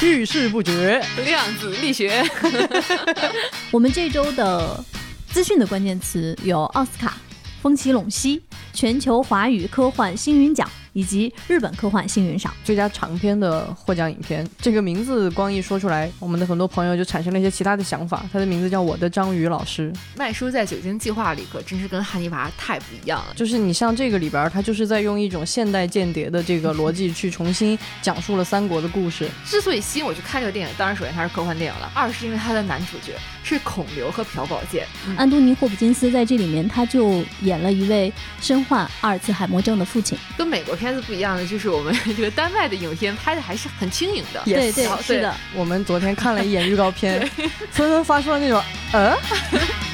[0.00, 2.24] 遇事不决，量子力学。
[3.72, 4.82] 我们这周的
[5.30, 7.16] 资讯的关键词有奥斯卡、
[7.60, 8.40] 风起陇西、
[8.72, 10.68] 全球华语科幻星云奖。
[10.98, 18.24] 以及日本科幻星云赏最佳长篇的获奖影片，这个名字光一说出来，我们的很多朋友就产生了一些其他的想法。
[18.32, 19.92] 他的名字叫我的章鱼老师。
[20.16, 23.32] 麦叔在《酒精计划》里可真是跟汉尼拔太不一样了。
[23.36, 29.30] 就是你像这个里边，他就是在用一种现代间谍的这个逻辑去重新讲述了三国的故事。
[29.44, 34.84] 之所以吸引我去看这个电影，当然首先它是科幻电影了，二是因为它的男主角是孔刘和朴宝剑。
[35.16, 40.18] 安东尼·霍普金斯在这里面他就演了一位身患阿尔茨海默症的父亲。
[40.36, 41.68] 跟美国片子不一样的就是。
[41.68, 45.34] 我们 这个丹麦的影片拍的还是很轻盈的，对对是的。
[45.54, 47.20] 我们昨天看了一眼预告片，
[47.70, 48.60] 纷纷发出了那种
[48.92, 49.14] 呃。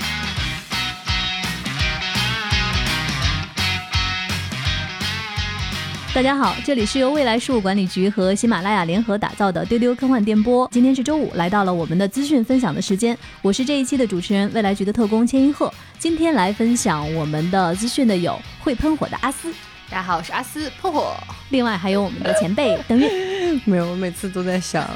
[6.14, 10.68] 大家好，这里是由未来事务管理局和喜马拉雅联合打造的丢丢科幻电波。
[10.70, 13.18] 今天是周五，来到了我们的资讯分享的时间。
[13.42, 15.74] 我是这一期的主持人，未来局的特工千一鹤。
[15.98, 19.52] 今天来分享我们的资讯的有会喷火的阿斯。
[19.90, 21.16] 大家好，我是阿斯破火。
[21.48, 23.10] 另外还有我们的前辈邓月。
[23.66, 24.88] 没有，我每次都在想，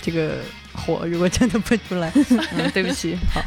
[0.00, 0.36] 这个
[0.72, 2.08] 火如果真的喷出来，
[2.72, 3.18] 对不起。
[3.34, 3.42] 好，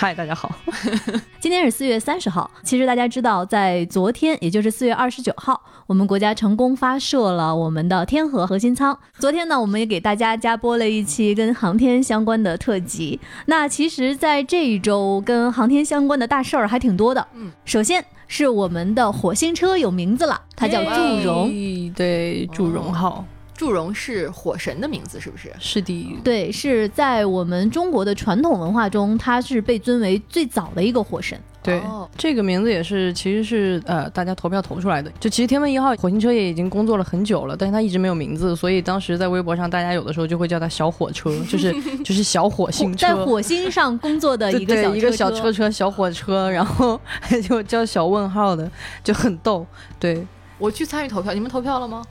[0.00, 0.54] 嗨，大家好。
[1.42, 2.48] 今天是四月三十号。
[2.62, 8.96] 其实大家知道，在昨天，也就是四月二十九号，我们国家成功发射了我们的天河核心舱。
[9.18, 13.18] 昨天呢，我们也给大家加播了一期跟航天相关的特辑。
[13.46, 17.26] 那其实，在这一周跟航天相关的大事儿还挺多的。
[17.34, 18.04] 嗯，首先。
[18.30, 21.50] 是我们的火星车有名字了，它叫祝融，
[21.94, 23.24] 对，祝融号，
[23.58, 25.52] 祝融是火神的名字，是不是？
[25.58, 31.36] 是的，对，是在我们中国的传统文化中，它是被尊为最早的一个火神。
[31.60, 31.82] 对，
[32.16, 35.10] 这个名字也是，其实是呃，大家投票投出来的。
[35.18, 41.74] 就其实天问一号火星车也已经工作了很久了，但是它一直没有名字，所以当时在微博上，大家有的时候就会叫它小火车， 就是
[42.04, 46.98] 就是小火星车，在火星上工作的一个小一个小车车小火车，然后
[47.42, 48.70] 就叫小问号的，
[49.02, 49.66] 就很逗。
[49.98, 50.24] 对
[50.58, 52.04] 我去参与投票，你们投票了吗？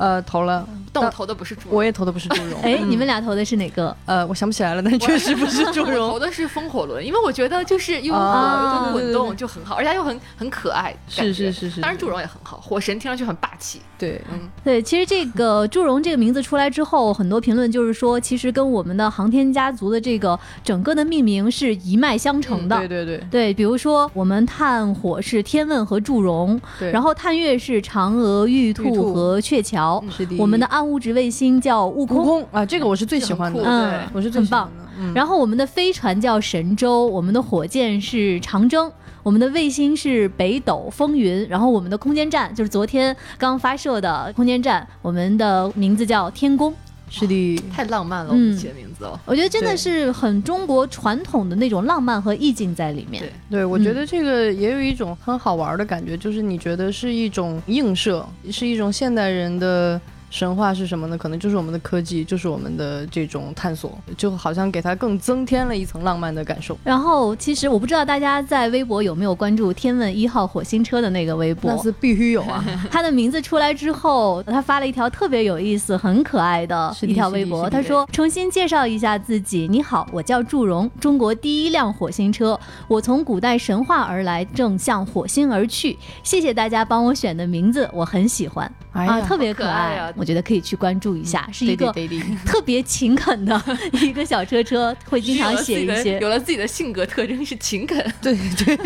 [0.00, 2.58] 呃，投了，但我投的不是祝融，我也投的不是祝融。
[2.64, 3.94] 哎，你们俩投的是哪个？
[4.06, 6.08] 呃，我想不起来了，但确实不是祝融。
[6.10, 10.96] 投的是风火轮，因为我觉得就是又又滚动就很好，而且又很很可爱。
[11.06, 11.82] 是是是是。
[11.82, 13.82] 当然祝融也很好，火神听上去很霸气。
[13.98, 14.80] 对，嗯，对。
[14.80, 22.78] 其实这个祝融这个名字出来之后，很多评论就是说，其实跟我们的航天家族的这个整个的命名是一脉相承的。
[22.78, 23.18] 对对对。
[23.30, 26.58] 对，比如说我们探火是天问和祝融，
[26.90, 29.89] 然后探月是嫦娥、玉兔和鹊桥。
[30.10, 30.36] 是的。
[30.36, 34.70] 我们的暗物质卫星叫悟空啊，这个我是最喜欢的，嗯，我是最棒。
[35.14, 38.92] 然后我们的飞船叫神舟，我们的火箭是长征，
[39.22, 46.74] 我们的卫星是北斗风云，然后我们的空间站就是昨天刚发射的空间站，我们的名字叫天宫。
[47.10, 49.18] 是的，太浪漫了，我们起的名字哦。
[49.26, 53.22] 我觉得真的是很中国传统的那种浪漫和意境在里面。
[53.22, 60.00] 对，对我觉得这个也有一种很好玩的感觉，就是你觉得是一种映射，是一种现代人的。
[60.30, 61.18] 神话是什么呢？
[61.18, 66.78] 可能就是我们的科技，就是我们的这种探索，就好像给它更增添了一层浪漫的感受。
[66.84, 72.64] 然后，其实我不知道大家在微博有没有关注天问一号火星车的那个微博，那是必须有啊。
[72.90, 77.68] 他的名字出来之后，他发了一条特别有意思、很可爱的一条微博。
[77.68, 85.98] 他说：“重新介绍一下自己，你好，我叫祝融，中国第一辆火星车，我从古代神话而来，正向火星而去。
[86.22, 91.90] 谢谢大家帮我选的名字，我很喜欢啊，特别可爱。”我觉得可以去关注一下，是一个
[92.44, 93.60] 特别勤恳的
[94.02, 96.18] 一个小车车， 会经常写一些。
[96.20, 98.76] 有了自己的性格特征是勤恳，对对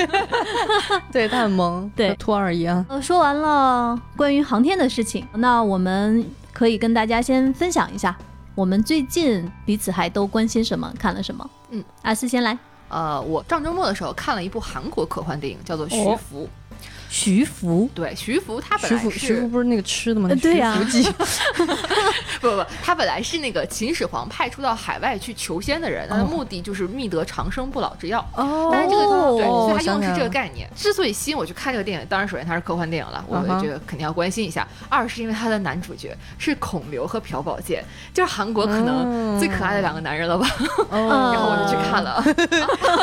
[1.11, 2.87] 对，他很萌，对托儿一样。
[2.89, 8.17] 呃，说完了关于航天的事情，那我们可以跟大家先分享一下，
[8.55, 11.51] 我们最近彼此还都关心什么，看了什么？
[11.71, 12.57] 嗯，阿四先来。
[12.91, 16.45] 呃，我上周末的时候看了一部韩国科幻电影，叫做《徐福》。
[17.15, 20.29] 徐福对徐福，他本来是徐福不是那个吃的吗？
[20.43, 20.77] 对呀，
[22.41, 28.19] 不 不不，他本来是那个秦始皇派出到海外去求仙的人，他的目的就是觅得长生不老之药。
[28.35, 29.05] 哦，但是这个
[29.37, 30.69] 对，所以他用的是这个概念。
[30.75, 34.67] 之所以吸引我去看这个电影，当然首先它是科幻电影了，我觉得肯定要关心一下。
[34.89, 40.49] 二是因为他的男主角是孔刘和朴宝剑，就是韩国可能最可爱的两个男人了吧？
[40.91, 42.21] 然后我就去看了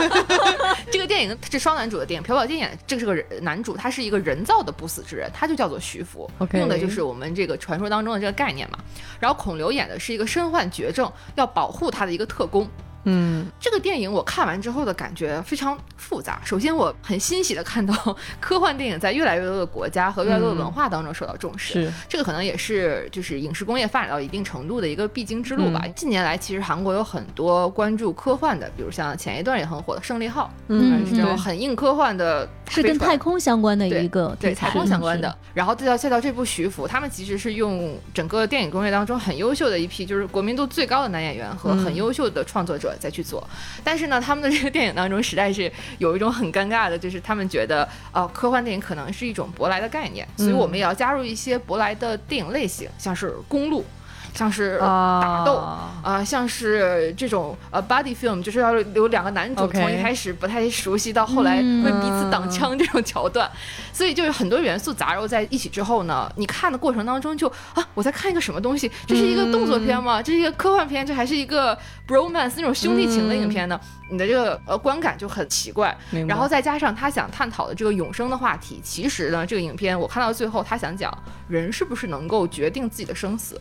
[0.91, 4.00] 这个电影，是双男主的电影，朴宝剑演这个是个人男主，他是。
[4.01, 8.79] 是一个人造的不死之人，他就叫做徐福，用的就是我们这个传说当中的这个概念嘛。
[9.19, 12.67] 然后孔刘演的是一个身患绝症，要保护他的一个特工。
[13.03, 16.39] 嗯，这个电影我看完之后的感觉非常复杂。
[16.45, 17.95] 首先，我很欣喜的看到
[18.39, 21.85] 科幻电影在越来越多的国家和越来越多的文化当中受到重视。
[21.85, 25.83] 是，这个可能也是就是影视工业发展到一定程度的一个必经之路吧。
[25.95, 35.35] 近年来，其实韩国有很多关注科幻的，比如像前一段也很火的《胜利号》，嗯，是这种很硬科幻的，是跟太空相关的一个对太空相关的。
[35.53, 43.45] 然后再到再到这部《徐福》，他们其实是用整个电影工业当中很优秀的一批，就是国民度最高的男演员和很优秀的创作者再去做。
[43.83, 53.83] 但是呢，他们的这个电影当中实在是有一种很尴尬的，就是他们觉得，呃，科幻电影可能是一种舶来的概念，所以我们也要加入一些舶来的电影类型，像是公路。
[54.33, 55.55] 像是打斗
[56.03, 63.49] 啊，像是这种呃 body film，就是要有两个男主从一开始不太熟悉到后来会彼此挡枪这种桥段，
[63.93, 68.89] 所以就是很多元素杂糅在一起之后呢，你看的过程当中就啊，我在看一个什么东西？
[69.05, 70.21] 这是一个动作片吗？
[70.21, 71.05] 这是一个科幻片？
[71.05, 73.79] 这还是一个 bromance 那种兄弟情的影片呢？
[74.09, 75.95] 你的这个呃观感就很奇怪。
[76.27, 81.15] 然后再加上他想探讨的这个永生的话题，其实呢，这个影片我看到最后，他想讲
[81.47, 83.59] 人是不是能够决定自己的生死。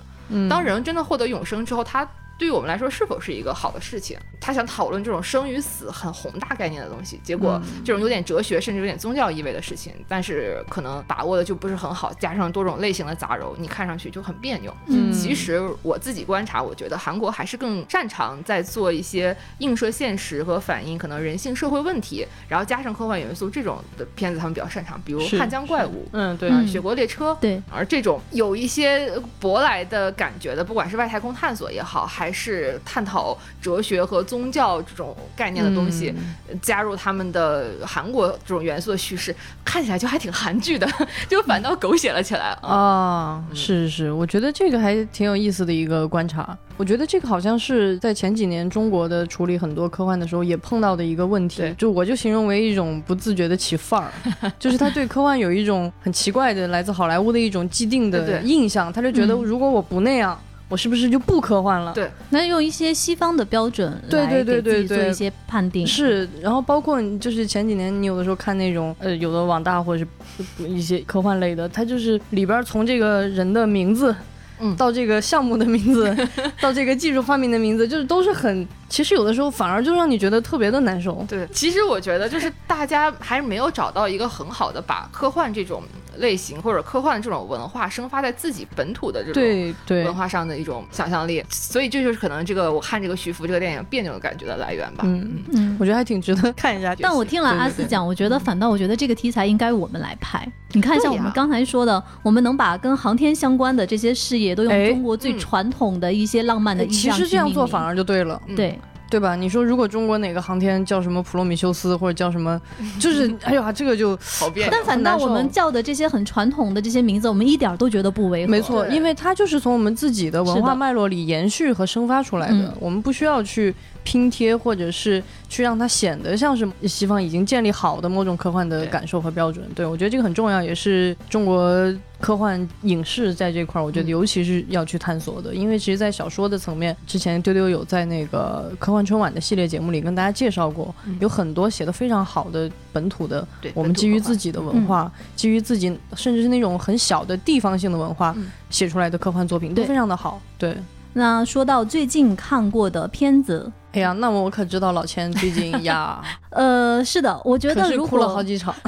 [0.48, 2.08] 当人真的获得永生之后，他。
[2.40, 4.18] 对于我们来说，是否是一个好的事情？
[4.40, 14.74] 他想讨论这种生与死很宏大概念的东西，结果这种有点哲学，甚至有点宗教意味的事情，但是可能把握的就不是很好，加上多种类型的杂糅，你看上去就很别扭。
[14.86, 33.36] 嗯，其实我自己观察，我觉得韩国还是更擅长在做一些映射现实和反映可能人性社会问题，然后加上科幻元素这种的片子，他们比较擅长，比如《汉江怪物》，嗯，对，《雪国列车》，对，而这种有一些舶来的感觉的，不管是外太空探索也好，还是探讨。
[33.60, 36.14] 哲学和宗教这种概念的东西，
[36.62, 40.88] 加入他们的韩国这种元素的叙事，看起来就还挺韩剧的，
[41.28, 43.44] 就反倒狗血了起来啊！
[43.52, 46.56] 是是是，我觉得这个还挺有意思的一个观察。
[46.78, 54.10] 我觉得这个好像是在前几年中国的处理很多科幻的时候也碰到的一个问题，就我就形容为一种不自觉的起范儿，
[54.58, 60.40] 就是他对科幻有一种很奇怪的来自好莱坞的一种既定的印象，他就觉得如果我不那样。
[60.70, 61.92] 我是不是就不科幻了？
[61.92, 66.26] 对，那用一些西方的标准对对对对做一些判定是。
[66.40, 70.02] 然后包括就是前几年你有的时候看那种呃有的网大或者
[70.38, 74.14] 是一些科幻类的，它就是里边从这个人的名字，
[74.60, 76.16] 嗯，到这个项目的名字，
[76.62, 78.66] 到这个技术发明的名字，就是都是很。
[78.90, 81.24] 其实有的时候反而就让你觉得特别的难受。
[81.28, 85.82] 对，其实我觉得就是大家还是没有找到一个很好的把科幻这种
[86.18, 91.42] 类型或者科幻这种文化生发在自己本土的这种文化上的一种想象力。
[91.48, 95.04] 所以这就是可能这个我看这个徐福这个电影别扭的感觉的来源吧。
[95.06, 96.94] 嗯嗯，我觉得还挺值得 看一下。
[96.98, 100.44] 但我听了阿斯讲，我觉得反倒我觉得这个题材应该我们来拍。
[100.72, 108.40] 你看，一下我们刚才说的，我们能把跟航天相关的这些事业都用中国最传统的一些浪漫的意象其实这样做反而就对了。
[108.56, 108.78] 对。
[109.10, 109.34] 对吧？
[109.34, 112.58] 你说如果中国哪个航天叫什么普罗米修斯或者叫什么，
[112.98, 114.68] 就是哎呀，这个就好变。
[114.70, 118.50] 但反倒我们叫的这些很传统的这些名字，我们一点都觉得不违和。
[118.50, 123.74] 没错，因为它就是从我们自己的文化脉络里延续和生发出来的，我们不需要去
[124.04, 129.64] 拼贴或者是去让它显得像是西方已经建立好的某种科幻的感受和标准。
[129.74, 131.92] 对我觉得这个很重要，也是中国。
[132.20, 148.36] 科幻影视在这块儿，我觉得尤其是要去探索的，因为其实，在小说的层面，之前丢丢有在那个科幻春晚的系列节目里跟大家介绍过，有很多写的非常好的本土的，我们基于自己的文化，基于自己，甚至是那种很小的地方性的文化
[148.68, 150.40] 写出来的科幻作品，都非常的好。
[150.58, 150.76] 对，
[151.14, 158.74] 那说到最近看过的片子，哎呀，那我可知道老千最近呀， 呃，是的，我觉得如果哭了好几场。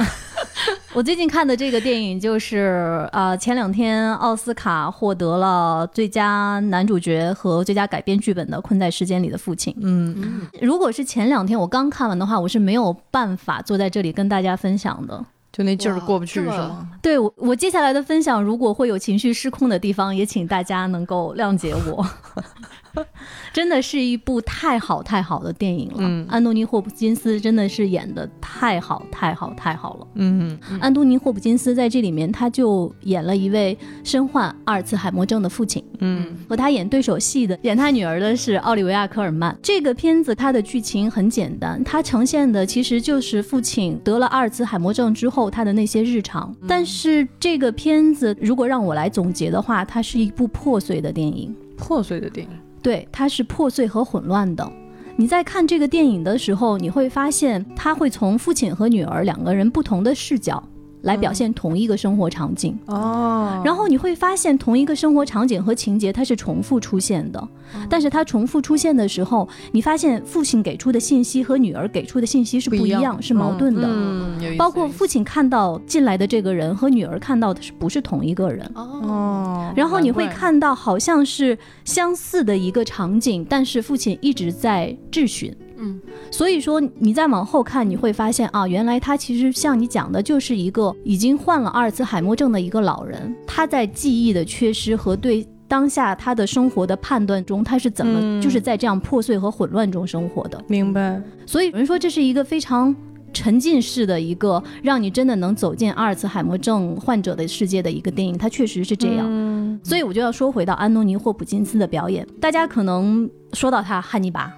[0.95, 9.73] 我最近看的这个电影就是啊，前两天奥斯卡获得了最佳男主角和最佳改编剧本的《困在时间里的父亲》。
[9.81, 16.87] 嗯，如果是前两天我刚看完的话，我是没有办法坐在这里跟大家分享的，就那劲儿过不去是吗？
[17.01, 22.07] 对，我我接下来的分享如果会有情绪失控的地方，也请大家能够谅解我。
[23.53, 25.97] 真的是一部太好太好的电影了。
[25.99, 30.07] 嗯，安东尼·霍普金斯真的是演的太好太好太好了。
[30.15, 35.83] 嗯，安东尼·霍普金斯在这里面他就演了一位身患阿尔茨海默症的父亲。
[36.01, 39.57] 嗯，和他演对手戏的演他女儿的是奥利维亚·科尔曼。
[39.63, 46.55] 这个片子它的剧情很简单，它呈现的其实就是父亲得了阿尔茨海默症之后他的那些日常。
[46.67, 51.55] 但是这个片子如果让我来总结的话，它是一部破碎的电影。
[51.77, 52.53] 破碎的电影。
[52.83, 54.71] 对，它是破碎和混乱的。
[55.17, 60.63] 你在看这个电影的时候，你会发现他会从父亲和女儿两个人不同的视角
[61.03, 62.77] 来表现同一个生活场景。
[62.87, 67.49] 哦，然后你会发现同一个生活场景和情节它是重复出现的，
[67.89, 73.83] 但是它重复出现的时候，你发现父亲给出的信息和女儿给出的信息是不一样，是矛盾的。
[73.85, 78.71] 嗯，包括父亲看到进来的这个人和女儿看到的是不是同一个人。
[78.75, 79.73] 哦？
[79.77, 85.55] 然后你会看到好像是相似的一个场景，但是父亲一直在质询。
[85.83, 100.63] 嗯，所以说你再往后看，你会发现啊，原来他其实像你讲的，就是一个已经患了阿尔茨海默症的一个老人，他在记忆的缺失和对当下他的生活的判断中，他是怎么就是在这样破碎和混乱中生活的。
[100.69, 101.21] 明白。
[101.45, 102.95] 所以有人说这是一个非常
[103.33, 109.81] 沉浸式的一个，让你真的能走进阿尔茨海默症患者的世界的一个电影，它确实是这样。
[109.83, 114.53] 所以我就要说回到安东尼霍普金斯的表演，大家可能说到他汉尼拔。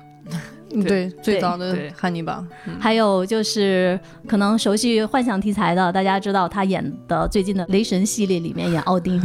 [0.82, 2.44] 对，最早的汉尼拔，
[2.80, 9.22] 还有就是可能熟悉幻想题材的，大家知道他演的最近的《雷神》系列里面演奥丁，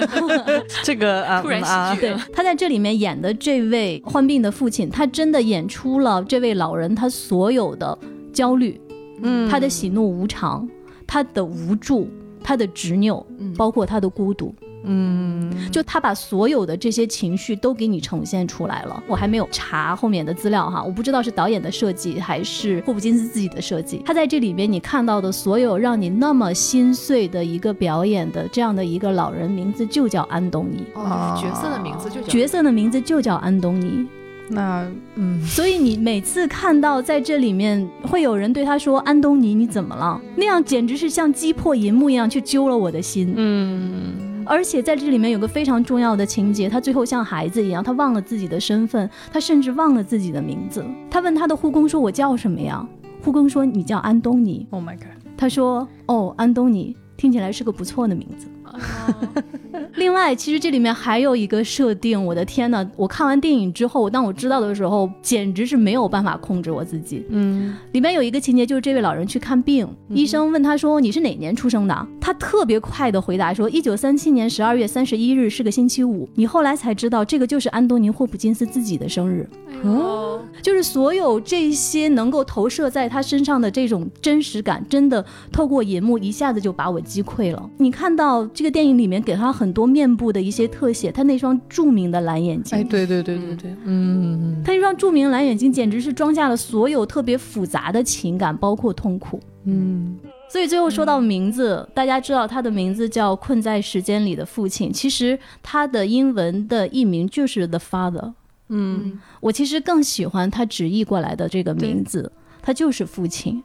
[0.84, 2.00] 这个啊，突然喜剧。
[2.02, 7.96] 对，他在这里面演的这位患病的父亲，他真的演出了这位老人他所有的
[8.32, 8.80] 焦虑，
[9.22, 10.68] 嗯，他的喜怒无常，
[11.06, 12.08] 他的无助，
[12.42, 13.24] 他的执拗，
[13.56, 14.54] 包括他的孤独。
[14.86, 19.02] 嗯，就他把所有的这些情绪都给你呈现出来了。
[19.06, 24.02] 我还没有查后面的资料哈，我不知道是导演的设计还是霍普金斯自己的设计。
[24.04, 30.84] 他在这里边你看到的所有让你那么心碎的一个表演的这样的一个老人，名字就叫安东尼。
[30.94, 34.06] 哦，角色的名字就叫角色的名字就叫安东尼。
[34.50, 43.32] 那嗯，所以你每次看到在这里面会有人对他说：“安东尼，你怎么了？”那样简直是像击破银幕一样去揪了我的心。
[43.34, 44.33] 嗯。
[44.46, 50.84] 而且在这里面有个非常重要的情节，他最后像孩子一样，他忘了自己的身份，他甚至忘了自己的名字。
[51.10, 52.86] 他问他的护工说：“我叫什么呀？”
[53.24, 55.08] 护工说：“你叫安东尼。” Oh my god！
[55.36, 58.46] 他说：“哦，安东尼，听起来是个不错的名字。”
[59.96, 62.84] 另外，其实这里面还有一个设定，我的天呐！
[62.96, 67.24] 我看完电影之后，当我知道的时候，简直是没有办法控制我自己。
[67.30, 79.48] 嗯，里面有一个情节，就是这位老人去看病，医生问他说：“你是哪年出生的？”他特别快的回答说：“一九三七年十二月三十一日是个星期五。”你后来才知道，这个就是安东尼·霍普金斯自己的生日。
[79.84, 87.70] 哦，就是所有这些能够投射在他身上的这种真实感，真的透过银幕一下子就把我击溃了。
[87.76, 99.38] 你看到这个电影里面给他很多面部的一些特写，他那双著名的蓝眼睛，哎，对对对对对，嗯，他那双著名蓝眼睛简直是装下了所有特别复杂的情感，包括痛苦。
[99.66, 100.16] 嗯，
[100.48, 108.32] 所以最后说到名字，大家知道他的名字叫《困在时间里的父亲》，其实他的英文的译名就是 The Father。
[108.68, 113.62] 嗯，我其实更喜欢他直译过来的这个名字，他就是父亲。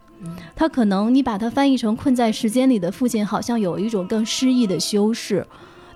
[0.56, 5.46] 他可能你把它翻译成困在时间里的父亲，好像有一种更诗意的修饰。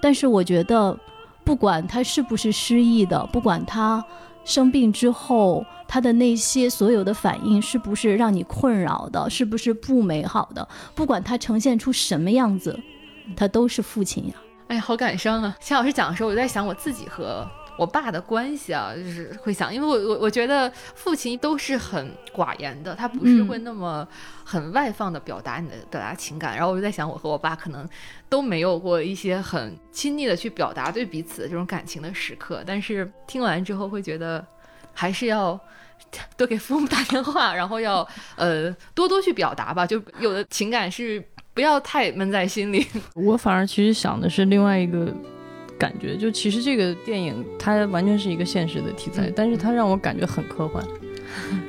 [0.01, 0.97] 但是我觉得，
[1.43, 4.03] 不管他是不是诗意的，不管他
[4.43, 12.77] 生病之后他的那些所有的反应是不是让你困扰的，是不是不美好的，不管他呈现出什么样子，
[13.35, 14.33] 他都是父亲呀。
[14.67, 15.55] 哎呀，好感伤啊！
[15.59, 17.45] 钱老师讲的时候，我在想我自己和。
[17.75, 24.07] 我爸的关系啊，就是会想，因为我我我觉得父亲都是很寡言的，他不是会那么
[24.43, 26.55] 很外放的表达你的表达情感。
[26.55, 27.87] 然后我就在想，我和我爸可能
[28.29, 32.63] 都没有过一些很亲密的去表达对彼此的这种感情的时刻。
[32.65, 34.45] 但是听完之后会觉得，
[34.93, 35.59] 还是要
[36.37, 39.83] 多给父母打电话，然后要呃多多去表达吧。
[39.85, 41.23] 就有的情感是
[41.55, 42.85] 不要太闷在心里。
[43.15, 45.11] 我反而其实想的是另外一个。
[45.77, 50.83] 感觉就其实这个电影它完全是一个现实的题材，但是它让我感觉很科幻，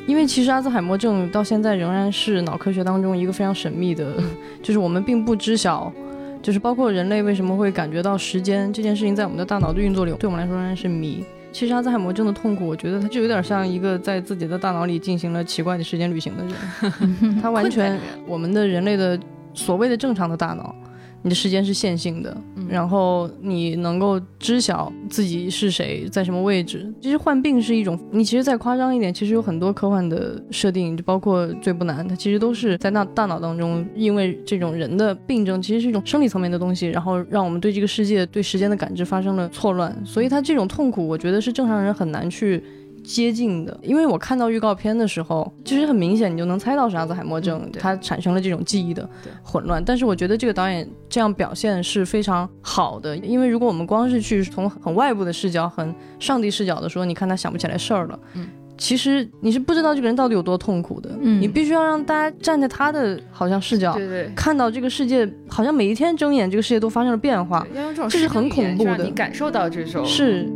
[0.07, 4.15] 因为其实阿兹海默症到现在仍然是脑科学当中一个非常神秘的，
[4.63, 5.93] 就是我们并不知晓，
[6.43, 11.25] 就是包括人类为什么会感觉到时间这件事情在我们的大脑的运作里，对我们来说仍然是谜。
[11.53, 17.97] 其实阿兹海默症的痛苦，我觉得它就有点像一个在自己的大脑里进行了奇怪的时间旅行的人， 他完全
[18.27, 19.19] 我们的人类的
[19.55, 20.75] 所谓的正常的大脑。
[21.25, 22.37] 你的时间是线性的，
[22.69, 26.93] 然后你能够知晓自己是谁，在什么位置。
[27.01, 39.99] 其实患病是一种，你其实再夸张一点，其实有很多科幻的设定，就包括《最不难》，它其实都是在那大脑当中，因为这种人的病症，其实是一种生理层面的东西，然后让我们对这个世界、对时间的感知发生了错乱。
[40.05, 42.63] 所以他这种痛苦，我觉得是正常人很难去。
[43.05, 49.09] 接近的，因为我看到预告片的时候，其实很明显，你就能猜到是阿兹海默症，它产生了这种记忆的
[49.43, 49.85] 混乱。
[49.85, 61.11] 但是我觉得这个导演这样表现是非常好的，因为如果我们光是去从很外部的视角、很上帝视角的说，你看他想不起来事儿了，嗯，其实你是不知道这个人到底有多痛苦的。
[61.21, 67.67] 嗯，你必须要让大家站在他的好像视角，对对，看到这个世界好像每一天睁眼，这个世界都发生了变化。
[67.75, 70.51] 要用这种这是很恐怖的，你感受到这种是。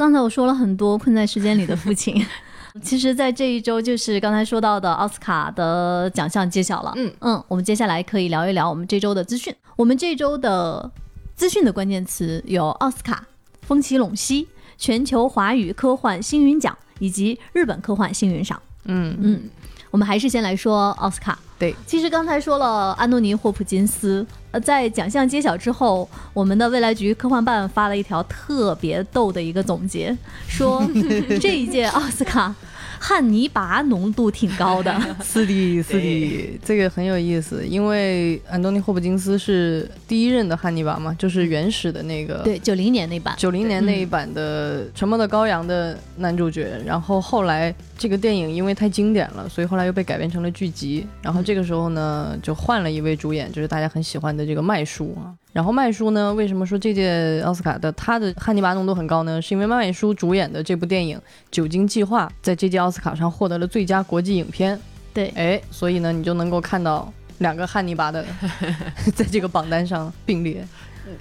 [0.00, 2.24] 刚才我说了很多困在时间里的父亲，
[2.82, 6.94] 其实，在这一周就是刚才说到的奥斯卡的奖项揭晓了。
[6.96, 9.54] 嗯嗯，我们接下来可以聊一聊我们这周的资讯。
[9.76, 10.90] 我们这周的
[11.34, 13.26] 资讯的关键词有奥斯卡、
[13.60, 18.58] 风起陇西、全球华语科幻星云奖以及日本科幻星云赏。
[18.84, 19.50] 嗯嗯，
[19.90, 21.38] 我们还是先来说奥斯卡。
[21.58, 30.16] 对，其实刚才说了安东尼·霍普金斯，呃，在奖项揭晓之后，我们的未来局科幻办发了一条特别逗的一个总结，
[30.48, 30.82] 说
[31.40, 32.54] 这一届奥斯卡。
[33.02, 34.92] 汉尼拔浓度挺高的，
[35.24, 55.36] 是的，是的，这个很有意思，因为安东尼·霍普金斯是第一任的汉尼拔嘛，就是原始的那个，对，九零年那版，九零年那一版的《沉默的羔羊》的男主角，然后后来这个电影因为太经典了，所以后来又被改编成了剧集，然后这个时候呢，就换了一位主演，就是大家很喜欢的这个麦叔啊。
[55.52, 56.32] 然后麦叔呢？
[56.32, 59.42] 为什么说这届奥斯卡的他的汉尼拔浓度很高呢？
[59.42, 61.18] 是因为麦叔主演的这部电影
[61.50, 64.80] 《酒精计划》在这届奥斯卡上获得了最佳国际影片。
[65.12, 68.24] 对，哎，所以呢，你就能够看到两个汉尼拔的
[69.14, 70.66] 在这个榜单上并列。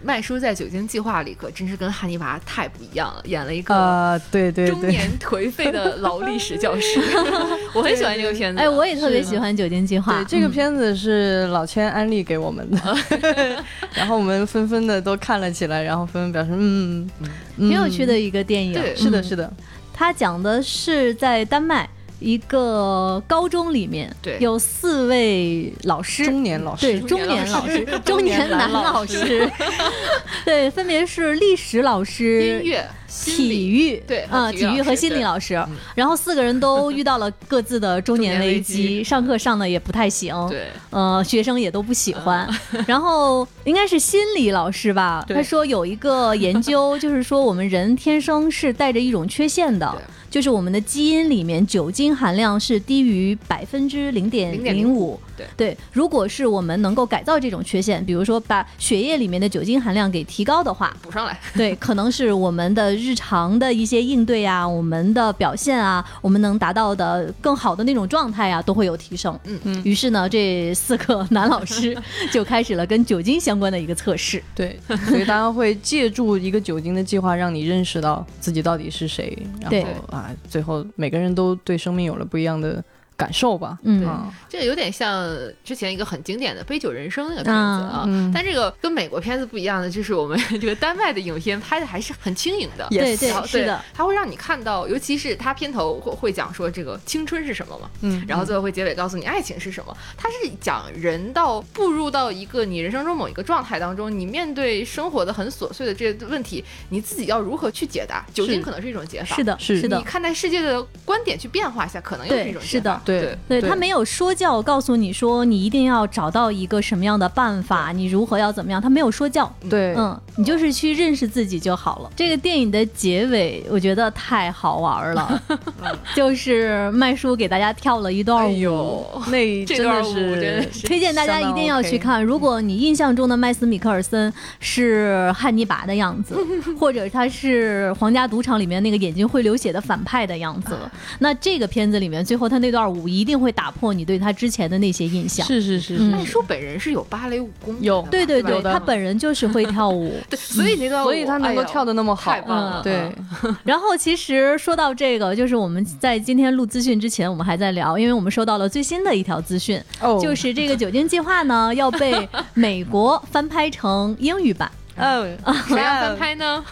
[0.04, 7.00] 麦叔在《酒精计划》里可真是跟汉尼拔太不一样了，演了一个啊，对对中年颓废的老历史教师。
[7.74, 10.22] 我很喜欢这个片子，哎，我也特别喜欢《酒精计划》。
[10.26, 12.98] 这个片子是老千安利给我们的，
[13.94, 17.10] 然后我们纷纷的都看了起来，然后纷纷表示嗯，
[17.58, 18.74] 挺有趣的一个电影。
[18.96, 19.52] 是的，是的，
[19.94, 21.90] 他讲的是在丹麦。
[22.20, 29.50] 一个高中里面，对，有四位老师，中年老师，对，中年老师，中年男老师，
[30.46, 35.62] 对，分别是历史老师、音乐、体育，对，啊，体育和心理老师，
[35.96, 42.48] 然后四个人都遇到了各自的中年危机，上课上的也不太行，对，呃，学生也都不喜欢，
[42.88, 49.96] 然后应该是心理老师吧，他说有一个研究，就是说我们人天生是带着一种缺陷的。
[50.30, 55.20] 就是我们的基因里面酒精含量是低于百分之零点零五。
[55.36, 55.48] 对。
[55.58, 69.38] 对，如果是我们能够改造这种缺陷，比如说把血液里面的酒精含量给提高的话，补上来， 对，可能是我们的日常的一些应对啊，我们的表现啊，我们能达到的更好的那种状态啊，都会有提升。
[69.46, 69.82] 嗯嗯。
[69.84, 71.98] 于是呢，这四个 男老师
[72.32, 74.44] 就开始了跟酒精相关的一个测试。
[74.54, 79.38] 对，所以大家会借助一个酒精的计划，让你认识到自己到底是谁。
[79.62, 79.78] 然后
[80.16, 82.84] 啊，最后每个人都对生命有了不一样的。
[83.20, 85.30] 感受吧，嗯，这个有点像
[85.62, 108.26] 之前一个很经典的《杯酒人生》那个片子啊，但这个跟美国片子不一样的，就是我们这个丹麦的影片拍的还是很轻盈的，对对是的，它会让你看到，尤其是它片头会会讲说这个青春是什么嘛，嗯，然后最后会结尾告诉你爱情是什么，它是讲人到步入到一个你人生中某一个状态当中，你面对生活的很琐碎的这些问题，你自己要如何去解答？
[108.34, 113.02] 酒精可能是一种解法，是的，是的，你看待世界的观点去变化一下，可能又是一种是的。
[113.48, 119.52] 对对，他没有说教，告诉你说你一定要找到一个什么样的办法，你如何要怎么样，他没有说教。
[119.70, 122.12] 对，嗯，你就是去认识自己就好了。
[122.16, 125.42] 这个电影的结尾，我觉得太好玩了，
[126.16, 132.24] 就是麦叔给大家跳了一段舞，那真是推荐大家一定要去看。
[132.24, 136.38] 如果你印象中的麦斯米克尔森是汉尼拔的样子，
[136.80, 140.78] 或者他是《皇家赌场》里面那个眼睛会流血的反派的样子，
[141.20, 142.99] 那这个片子里面最后他那段舞。
[143.08, 145.46] 一定会打破你对他之前的那些印象。
[145.46, 153.12] 是是是，麦叔本人是有芭蕾舞功，有对对对，他本人就是会跳舞， 对，所以那段所以他能够跳的那么好，对。
[153.64, 159.82] 然后其实说到这个，就是我们在今天录资讯之前，我们还在聊，因为我们收到了最新的一条资讯，
[160.22, 164.70] 就是这个酒精计划呢要被 美国翻拍成英语版。
[165.00, 166.64] 哦， 谁要翻拍呢？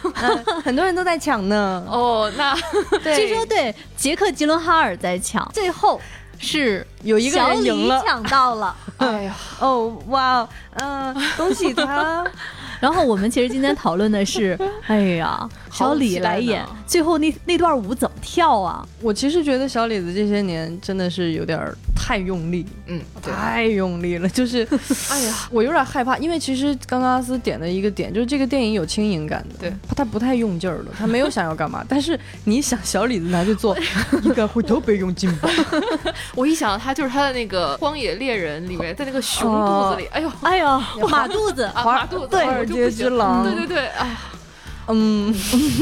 [0.63, 1.83] 很多人都在抢呢。
[1.89, 2.55] 哦，那
[3.15, 5.99] 据说对杰克吉伦哈尔在抢，最后
[6.39, 8.75] 是有一个人赢了，抢到了。
[8.97, 12.23] 哎呀，哦，哇，嗯，恭喜他。
[12.81, 18.85] 然后我们其实今天讨论的是， 哎呀，小李来演，最后那那段舞怎么跳啊？
[19.01, 21.59] 我其实觉得小李子这些年真的是有点
[21.95, 24.67] 太用力，嗯，太用力了，就是，
[25.09, 33.75] 哎呀，我有点害怕，因为其实刚刚阿斯点的一个点就是这个电影有轻盈感的，对，他不太用劲儿了，他没有想要干嘛，但是你想小李子拿去做，
[34.23, 35.49] 应该会特别用劲吧？
[36.35, 42.66] 我一想到他就是他的那个荒野猎人里面，在那个熊肚子里，哎呦，哎呦，马肚子，马肚子，对。
[42.67, 44.17] 阶之狼，对对对，哎呀，
[44.87, 45.33] 嗯，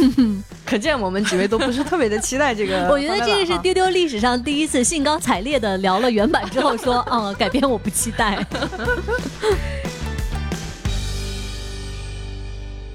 [0.65, 2.87] 可见我们几位都不是特别的期待这个。
[2.91, 8.45] 我觉得这个是丢丢历史上第一次兴高采烈的聊了原版之后说，嗯，改编我不期待。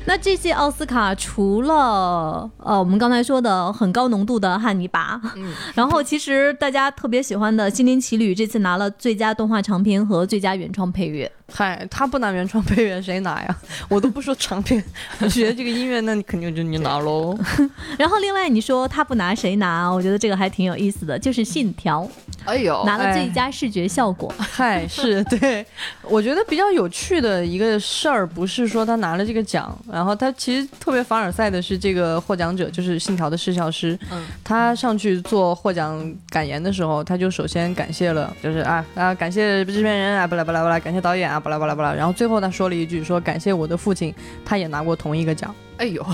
[0.06, 11.30] 那这届奥斯卡除了呃我们刚才说的很高浓度的汉尼拔，嗯，然后其实大家特别喜欢的《心灵奇旅》这次拿了最佳动画长片和最佳原创配乐。
[11.52, 13.56] 嗨，他不拿原创配乐谁拿呀？
[13.88, 14.82] 我都不说长片，
[15.20, 17.36] 我觉得这个音乐那你肯定就你拿喽。
[17.98, 19.88] 然后另外你说他不拿谁拿？
[19.88, 22.02] 我觉得这个还挺有意思的，就是《信条》。
[22.44, 24.32] 哎呦，拿了最佳视觉效果。
[24.38, 25.64] 嗨，是对，
[26.02, 33.98] 我觉得比较有趣的一个事儿，不是说他拿了这个奖，然后他其实特别凡尔赛的是这个获奖者，就是《信条》的视效师。
[34.10, 41.39] 嗯，他上去做获奖感言的时候，他就首先感谢了，就是啊啊，感谢制片人啊，不啦不啦不啦，感谢导演啊。
[41.40, 45.54] 巴拉巴拉巴拉，然后最后他说了一句，说感谢我的父亲，他也拿过同一个奖。
[45.80, 46.04] 哎呦，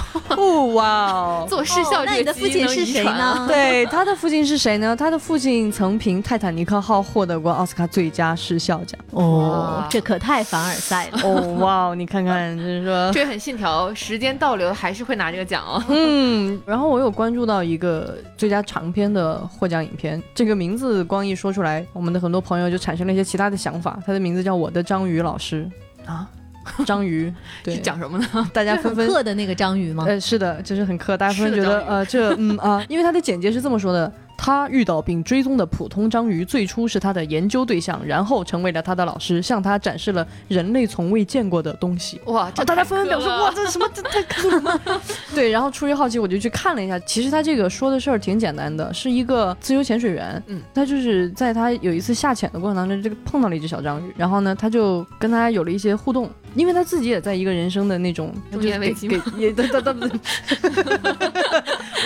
[0.74, 1.46] 哇哦！
[1.50, 3.44] 做视效，那你的父亲是谁呢？
[3.50, 4.94] 对，他的父亲是谁呢？
[4.94, 8.96] 他的父亲曾凭《泰坦尼克号》获得过奥斯卡最佳视效奖。
[9.10, 11.18] 哦，这可太凡尔赛了。
[11.24, 15.82] 哦，哇哦，你看看，就是说，这很信条，时间倒流还是会拿这个奖哦。
[15.88, 23.98] 嗯，然后我有关注到一个最佳长片的获奖影片，这个名字光一说出来，我们的很多朋友就产生了一些其他的想法。
[24.06, 25.68] 他的名字叫《我的章鱼老师》
[26.08, 26.28] 啊。
[26.86, 28.26] 章鱼对讲什么呢？
[28.52, 30.04] 大家纷纷刻的那个章鱼吗？
[30.06, 31.16] 呃，是的，就是很刻。
[31.16, 34.12] 大家纷纷觉得，呃，这嗯啊， 因为他的简介是这么说的。
[34.36, 42.20] 他遇到并追踪的普通章鱼，最初是他的研究对象，然后成为了他的老师，向他展示了人类从未见过的东西。
[42.26, 42.50] 哇！
[42.54, 43.88] 这大家纷纷表示，哇，这什么？
[43.94, 44.80] 这太可了！
[45.34, 46.98] 对，然后出于好奇，我就去看了一下。
[47.00, 50.42] 其实他这个说的事儿挺简单的，是一个自由潜水员。
[50.46, 60.10] 嗯，他就是在他有一次下潜的过程当中，这个碰到了一只小章鱼，然后呢，他就跟他有了一些互动，因为他自己也在一个人生的那种中年危机，也对对对。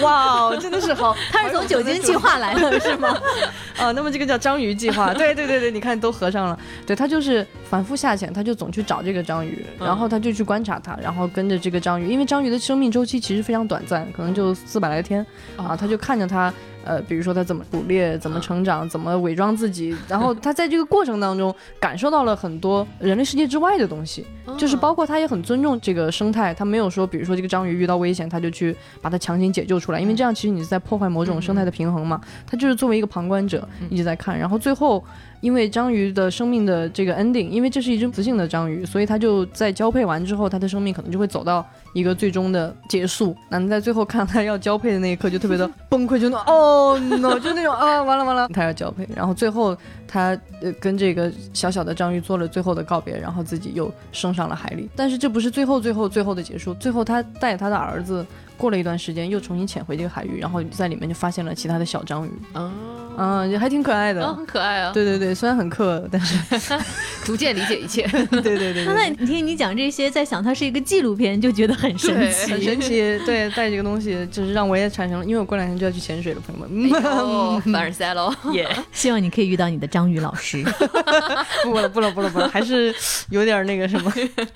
[0.02, 3.16] 哇，真的是好，他是从酒精计划来了，是吗？
[3.80, 6.58] 哦，那么这个叫章鱼计划， 对对对对，你看都合上了。
[6.86, 15.24] 对他就是反复下潜，他就总去找这个章鱼，然后他就去观察它，然后跟着这个章鱼，因为章鱼的生命周期其实非常短暂，可能就四百来天
[15.56, 16.52] 啊，他就看着它。
[16.84, 24.26] 呃，比如说他怎么捕猎，怎么成长，怎么伪装自己， 然后他在这个过程当中感受到了很多人类世界之外的东西，
[24.58, 32.20] 就是包括他也很尊重这个生态，他没有说，比如说这个章鱼遇到危险，他就去把它强行解救出来，因为这样其实你是在破坏某种生态的平衡嘛。
[32.46, 35.04] 他就是作为一个旁观者一直在看，然后最后。
[35.40, 43.34] 因为章鱼的生命的这个 ending，因为这是一只雌性的章鱼，所以它就在交配完之后，它的生命可能就会走到一个最终的结束。
[43.48, 49.76] 那在最后看它要交配的那一刻，就特别的崩溃，就那哦 no，就那种啊完了完了，它要交配，然后最后
[50.10, 54.88] 它呃跟这个小小的章鱼做了最后的告别，然后自己又升上了海里。
[54.96, 58.26] 但是这不是最后最后最后的结束，最后他带他的儿子。
[58.56, 62.30] 过了一段时间，又重新潜回这个海域，然后在里面就发现了其他的小章鱼。
[62.52, 62.70] 哦，
[63.16, 64.92] 嗯，也还挺可爱的，很可爱啊。
[64.92, 66.78] 对对对，虽然很刻，但是
[67.24, 68.06] 逐渐理解一切。
[68.30, 68.84] 对对对。
[68.84, 73.18] 那你听你讲这些，在想它是一个纪录片，就觉得很神奇，很神奇。
[73.24, 77.72] 对，带这个东西，就是让我也产生了，因为我过两天就要去潜水了，朋友们。
[77.72, 78.68] 凡尔赛喽， 耶！
[78.92, 80.62] 希望你可以遇到你的章鱼老师。
[81.64, 82.94] 不了不了不了不了，还是
[83.30, 84.12] 有点那个什么。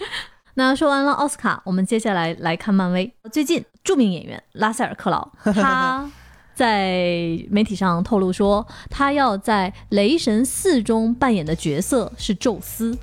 [0.54, 3.12] 那说完了奥斯卡，我们接下来来看漫威。
[3.32, 6.08] 最近，著名演员拉塞尔·克劳 他
[6.54, 12.96] 在媒体上透露说，他要在《雷神四》中扮演的角色是宙斯。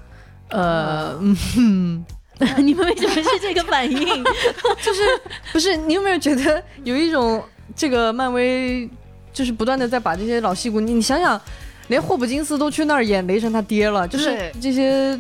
[0.47, 1.19] 呃，
[2.58, 4.23] 你们为什么是这个反应？
[4.82, 5.04] 就是
[5.51, 5.75] 不是？
[5.75, 7.43] 你有没有觉得有一种
[7.75, 8.89] 这个漫威
[9.34, 10.80] 就是不断的在把这些老戏骨？
[10.80, 11.39] 你你想想，
[11.91, 15.19] 连霍普金斯都去那儿演雷神他爹了，就是这些。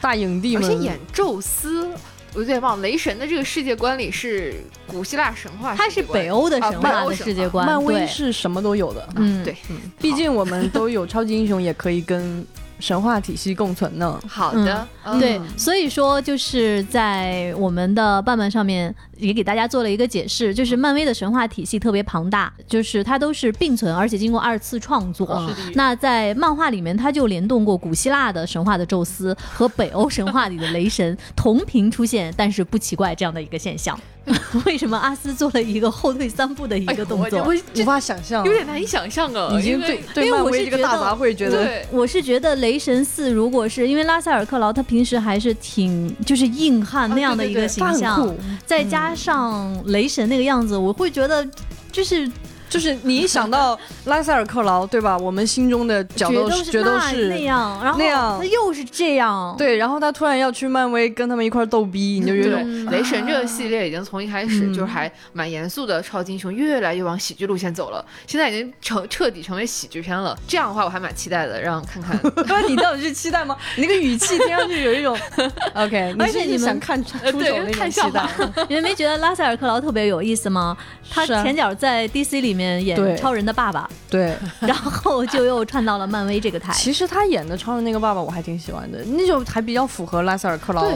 [0.00, 1.88] 大影帝，而且演宙斯，
[2.34, 2.78] 我有点忘。
[2.82, 4.54] 雷神的这个世界观里是
[4.86, 7.64] 古希腊神话，它是北欧的神话的世界观。
[7.64, 9.56] 漫威是什么都有的，嗯，对，
[9.98, 12.46] 毕竟我们都有超级英雄，也可以跟。
[12.80, 14.20] 神话体系共存呢？
[14.28, 14.86] 好的，
[15.18, 25.50] 对，所以说就是在我们的伴伴上面也给大家做了一个解释，就是漫威的神话体系特别庞大，就是它都是并存，而且经过二次创作。
[25.74, 33.98] 那在漫画里面，它就联动过古希腊的神话的宙斯和北欧神话里的雷神 同频出现，但是不奇怪这样的一个现象。
[34.64, 37.46] 为什么阿斯做了一个后退三步的一个动作？
[37.76, 39.54] 无法想象，有点难以想象啊！
[39.58, 51.46] 已经对对漫威这个大杂烩觉得，我是觉得雷神四如果是因为拉塞尔克劳他平时还是挺就是硬汉那样的一个形象，再加加上雷神那个样子，我会觉得
[51.92, 52.26] 就是
[52.68, 55.16] 就是你一想到拉塞尔克劳，对吧？
[55.18, 70.36] 我们心中的角斗决斗士那样，然后那样，他又是这样，对，然后他突然要去漫威跟他们一块逗逼，你就有种雷神这个系列已经从一开始就是还蛮严肃的超级英雄，越来越往喜剧路线走了，现在已经成彻底成为喜剧片了。
[70.48, 72.18] 这样的话我还蛮期待的，让看看。
[72.68, 73.56] 你到底是期待吗？
[73.76, 75.16] 你那个语气听上去有一种
[75.74, 78.26] OK，而且你想看出手那种期待。
[78.68, 80.76] 你们没觉得拉塞尔克劳特别有意思吗？
[81.10, 86.72] 他前脚在 DC 里面演超人的爸爸，对， 然后就又串到了漫威这个台。
[86.72, 90.86] 其实他演的超人那个爸爸我还挺喜欢的，那就还比较符合拉塞尔克劳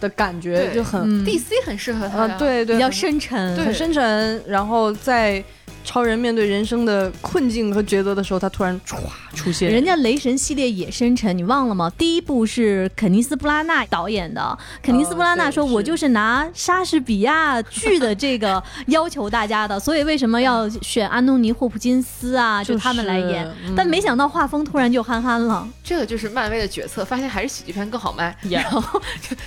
[0.00, 5.42] 的感觉，就很 DC 很适合他，对对，比较深沉，很深沉，然后在。
[5.84, 8.96] 超人面对人生的困境和抉择的时候，他突然唰
[9.34, 9.70] 出现。
[9.70, 11.90] 人家雷神系列也深沉，你忘了吗？
[11.98, 22.64] 第一部是肯尼斯布拉纳导演的，肯尼斯布拉纳说：“我就是拿莎士比亚剧的这个要求大家的，所以为什么要选安东尼霍普金斯啊？
[22.64, 23.46] 就他们来演。
[23.76, 25.68] 但没想到画风突然就憨憨了。
[25.82, 29.00] 这个就是漫威的决策，发现还是喜剧片更好卖，然后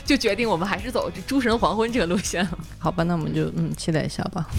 [0.05, 2.47] 就决定我们还是走诸神黄昏这个路线。
[2.77, 4.45] 好吧，那我们就嗯期待一下吧。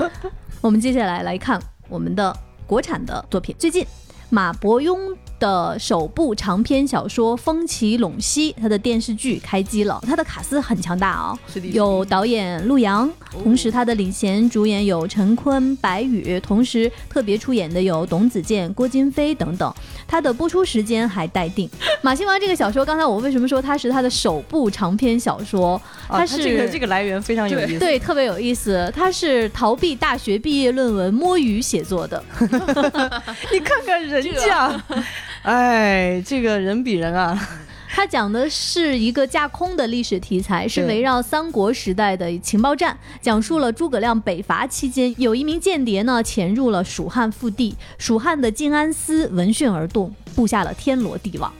[0.60, 2.36] 我们接下来来看我们的
[2.66, 3.54] 国产的作品。
[3.58, 3.86] 最近，
[4.28, 5.16] 马伯庸。
[5.40, 11.36] 的首部长篇小说《风起陇西》，它的电视剧开机了，它的卡司很强大啊，
[11.72, 13.10] 有导演陆阳，
[13.42, 19.74] 同时他的领衔主演有陈坤、白宇，同时特别出演的有董子健、郭京飞等等。
[20.06, 21.68] 它的播出时间还待定。
[22.02, 25.80] 马新王这个小说，刚才我为什么说它是他的首部长篇小说？
[26.08, 28.92] 它是这个这个来源非常有意思，对，特别有意思。
[28.94, 32.22] 它是逃避大学毕业论文摸鱼写作的，
[33.52, 34.82] 你看看人家。
[35.42, 37.38] 哎，这个人比人啊！
[37.92, 51.52] 他讲的是一个架空的历史题材，是围绕三国时代的情报站，讲述了诸葛亮北伐期间，有一名间谍呢潜入了蜀汉腹地，蜀汉的静安司闻讯而动，布下了天罗地网。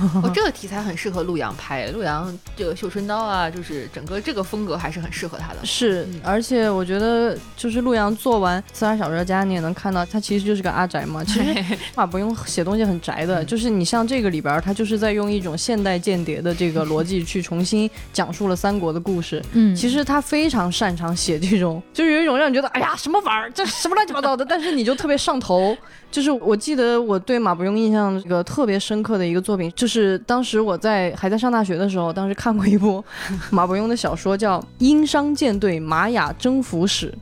[0.22, 1.86] 哦，这个题材很适合陆阳拍。
[1.88, 5.58] 陆阳这个绣春刀啊，就是整个这个风格还是很适合他的。
[5.64, 11.22] 是，而且我觉得就是陆阳做完《刺杀小说家》，你也能看到他其实就是个阿宅嘛。
[11.24, 11.64] 其实
[11.96, 19.42] 马不用写东西很宅的，就是你像这个里边，他就是在用一种现代间谍的这个逻辑去重新讲述了三国的故事。
[19.52, 25.76] 嗯，其实他非常擅长写这种，就是有一种让你觉得哎呀什么玩意儿，这什么乱七八糟的，但是你就特别上头。
[26.10, 33.02] 就是我记得我对马伯庸印象这个特别深刻的一个作品，就是当时我在还在上大学的时候，当时看过一部
[33.50, 37.14] 马伯庸的小说，叫《殷商舰队玛雅征服史》。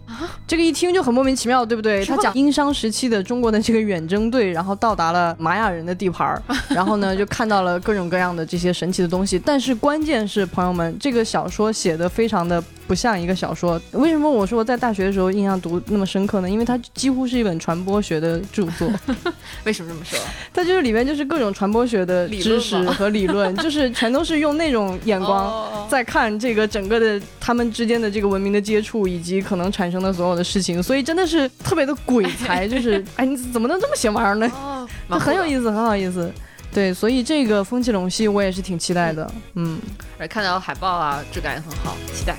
[0.47, 2.03] 这个一听就很莫名其妙，对不对？
[2.07, 9.39] 他讲殷商时期的中国的这个远征队，然后到达了玛雅人的地盘儿， 然后呢就看到了各种各样的这些神奇的东西。
[9.39, 12.65] 但是关键是，朋友们，这个小说写的非常的。
[12.87, 16.49] 不像一个小说，为什么我说在大学的时候印象读那么深刻呢？
[16.49, 18.89] 因为它几乎是一本传播学的著作。
[19.65, 20.19] 为什么这么说？
[20.55, 34.89] 它就是里面就是各种传播学的知识和理论，就是全都是用那种眼光在看这个整个的他们之间的这个文明的接触以及可能产生的所有的事情，所以真的是特别的鬼才，就是 哎，你怎么能这么写玩意儿呢？
[35.19, 36.33] 很有意思，很好意思。
[36.73, 39.31] 对，所以这个风起陇西我也是挺期待的。
[39.55, 39.79] 嗯，
[40.19, 42.37] 而看到海报啊，质感也很好，期待。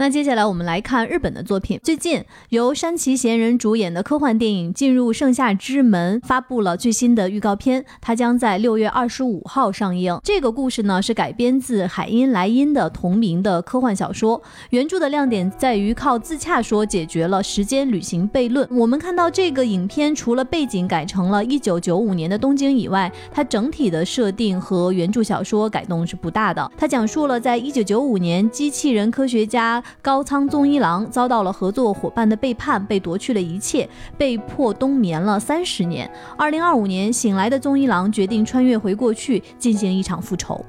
[0.00, 1.80] 那接下来我们来看日本的作品。
[1.82, 10.16] 最近由山崎贤人主演的科幻电影《进入盛夏之门》发布了最新的预告片，它将在六月二十五号上映。
[10.22, 14.40] 这个故事呢是改编自海因莱因的同名的科幻小说。
[14.70, 18.68] 原著的亮点在于靠自洽说解决了时间旅行悖论。
[18.70, 26.70] 我们看到这个影片除了背景改成了一九九五年的东京以外，它整体的设定和原著小说改动是不大的。
[26.78, 29.82] 它讲述了在一九九五年机器人科学家。
[30.00, 36.10] 高仓宗一郎遭到了合作伙伴的背叛，被夺去了一切，被迫冬眠了三十年。
[36.36, 40.64] 二零二五年醒来的宗一郎决定穿越回过去，进行一场复仇。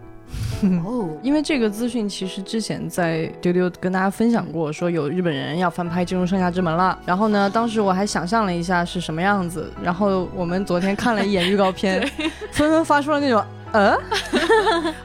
[0.86, 6.97] 哦，因为这个资讯其实之前在丢丢跟大家分享过，说有日本人要翻拍《进入盛夏之门》了。
[7.05, 9.71] 然后呢，当时我还想象了一下是什么样子。
[9.82, 12.01] 然后我们昨天看了一眼预告片，
[12.51, 13.43] 纷纷发出了那种。
[13.71, 13.97] 呃，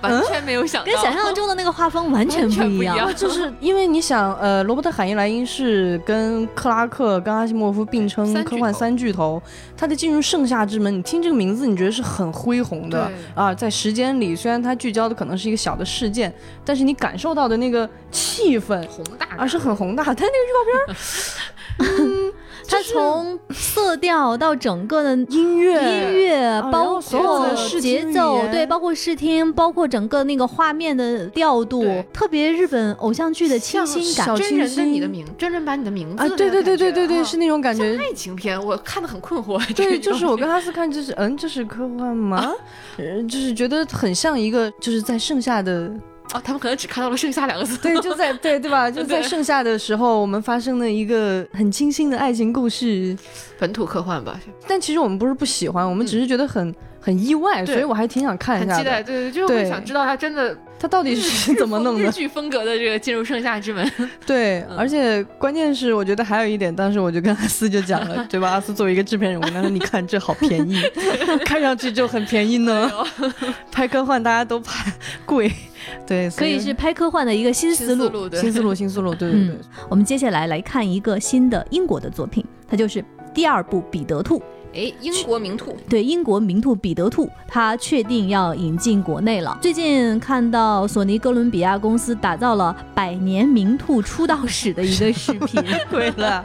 [0.00, 3.14] 完全没有想到，跟想象中的那个画风完全不一样。
[3.14, 9.42] 就是因为你想，呃，罗伯特·海因莱因是跟克拉克、跟阿西莫夫并称科幻三巨头，
[9.77, 13.55] 他的进入盛夏之门，你听这个名字，你觉得是很恢宏的啊？
[13.55, 16.33] 在时间里，虽然它聚焦的可能是一个小的事件，
[16.64, 20.05] 但是你感受到的那个气氛宏大，而是很宏大。
[20.05, 22.24] 但那个预告片，嗯。
[22.66, 34.35] 它从色调到整个的音乐、音乐，包括节奏，对，包括视听，包括整个那个画面的调度，特别日本偶像剧的清新感。
[34.37, 37.96] 真人的你的名，真人版你的名字啊，对对对对对对，是那种感觉。
[37.98, 39.61] 爱情片，我看的很困惑。
[39.74, 42.53] 对，就是我跟哈斯看，就是嗯，这是科幻吗？
[43.29, 45.92] 就是觉得很像一个，就是在盛夏的。
[46.33, 47.77] 哦，他们可能只看到了“剩下”两个字。
[47.77, 48.89] 对，就在对对吧？
[48.91, 53.17] 就在盛夏的时候，我们发生了一个很清新的爱情故事，
[53.59, 54.39] 本土科幻吧。
[54.67, 58.75] 但其实我们不是不喜欢，我们只是觉得很很意外，所以我还挺想看一下。
[58.75, 62.05] 很期待，对对，就是会想知道他真的他到底是 怎么弄的。
[62.05, 63.90] 日剧风格的这个进入盛夏之门。
[64.27, 68.51] 对，而且关键是我觉得还有一点，当时我就跟阿斯就讲了， 对吧？
[68.51, 70.83] 阿斯作为一个制片人，我他说你看这好便宜，
[71.47, 72.92] 看上去就很便宜呢。
[73.73, 74.92] 拍科幻大家都拍
[75.25, 75.51] 贵。
[76.07, 79.14] 对，可以是拍科幻的一个新思路，新思路，新思路。
[79.14, 79.57] 对对对。
[79.88, 84.38] 我们接下来来看一个新的英国的作品，它就是第二部《彼得兔》。
[84.75, 89.57] 哎，英国名兔对英国名兔彼得兔，它确定要引进国内了。
[89.63, 96.45] 最近看到索尼哥伦比亚公司打造了百年名兔出道史的一个视频， 对了，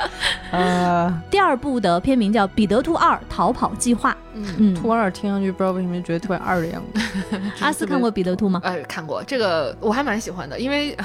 [0.51, 4.11] 呃，第二部的片名叫《彼得兔二逃跑计划》。
[4.33, 7.01] 嗯，兔二听上去不知道为什么觉得特别二的样子。
[7.59, 8.61] 阿斯看过彼得兔吗？
[8.63, 10.95] 呃，看过，这个我还蛮喜欢的，因为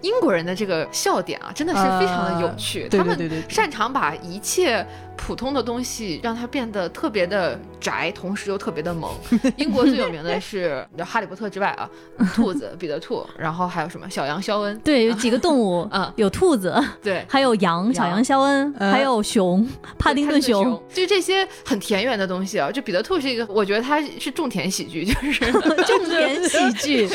[0.00, 3.16] 英国人的这个笑点啊，真的是非常的有趣，他们
[3.48, 4.84] 擅长把一切。
[5.18, 9.10] 普通的东西让它变得特别的宅，同时又特别的萌。
[9.58, 11.90] 英国最有名的是《哈利波特》之外啊，
[12.34, 14.78] 兔子彼得兔，然后还有什么小羊肖恩？
[14.78, 22.70] 对，有几个动物，嗯， 有兔子，对，还有羊，小羊肖恩，还有熊，帕丁顿熊，就这些很田园的东西啊。
[22.70, 25.60] 就彼得兔是一个，我觉得它是种田喜剧，就是种
[26.08, 27.08] 田喜剧，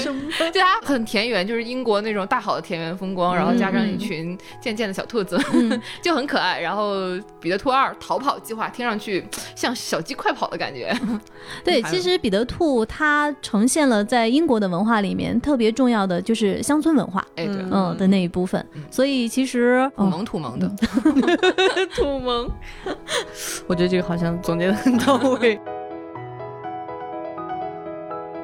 [0.51, 5.39] 对它很田园，就是英国那种大好的田园风光，然后加上一群贱贱的小兔子，
[6.01, 6.59] 就很可爱。
[6.59, 6.93] 然后
[7.39, 7.92] 彼得兔二。
[7.99, 9.25] 逃跑计划听上去
[9.55, 10.95] 像小鸡快跑的感觉。
[11.63, 18.65] 对，其实彼得兔它呈现了在英国的文化里面特别重要的就是乡村文化，哎，对，嗯的那一部分。
[18.89, 20.71] 所以其实土萌 土萌的
[21.95, 22.49] 土萌，
[23.67, 25.59] 我觉得这个好像总结的很到位。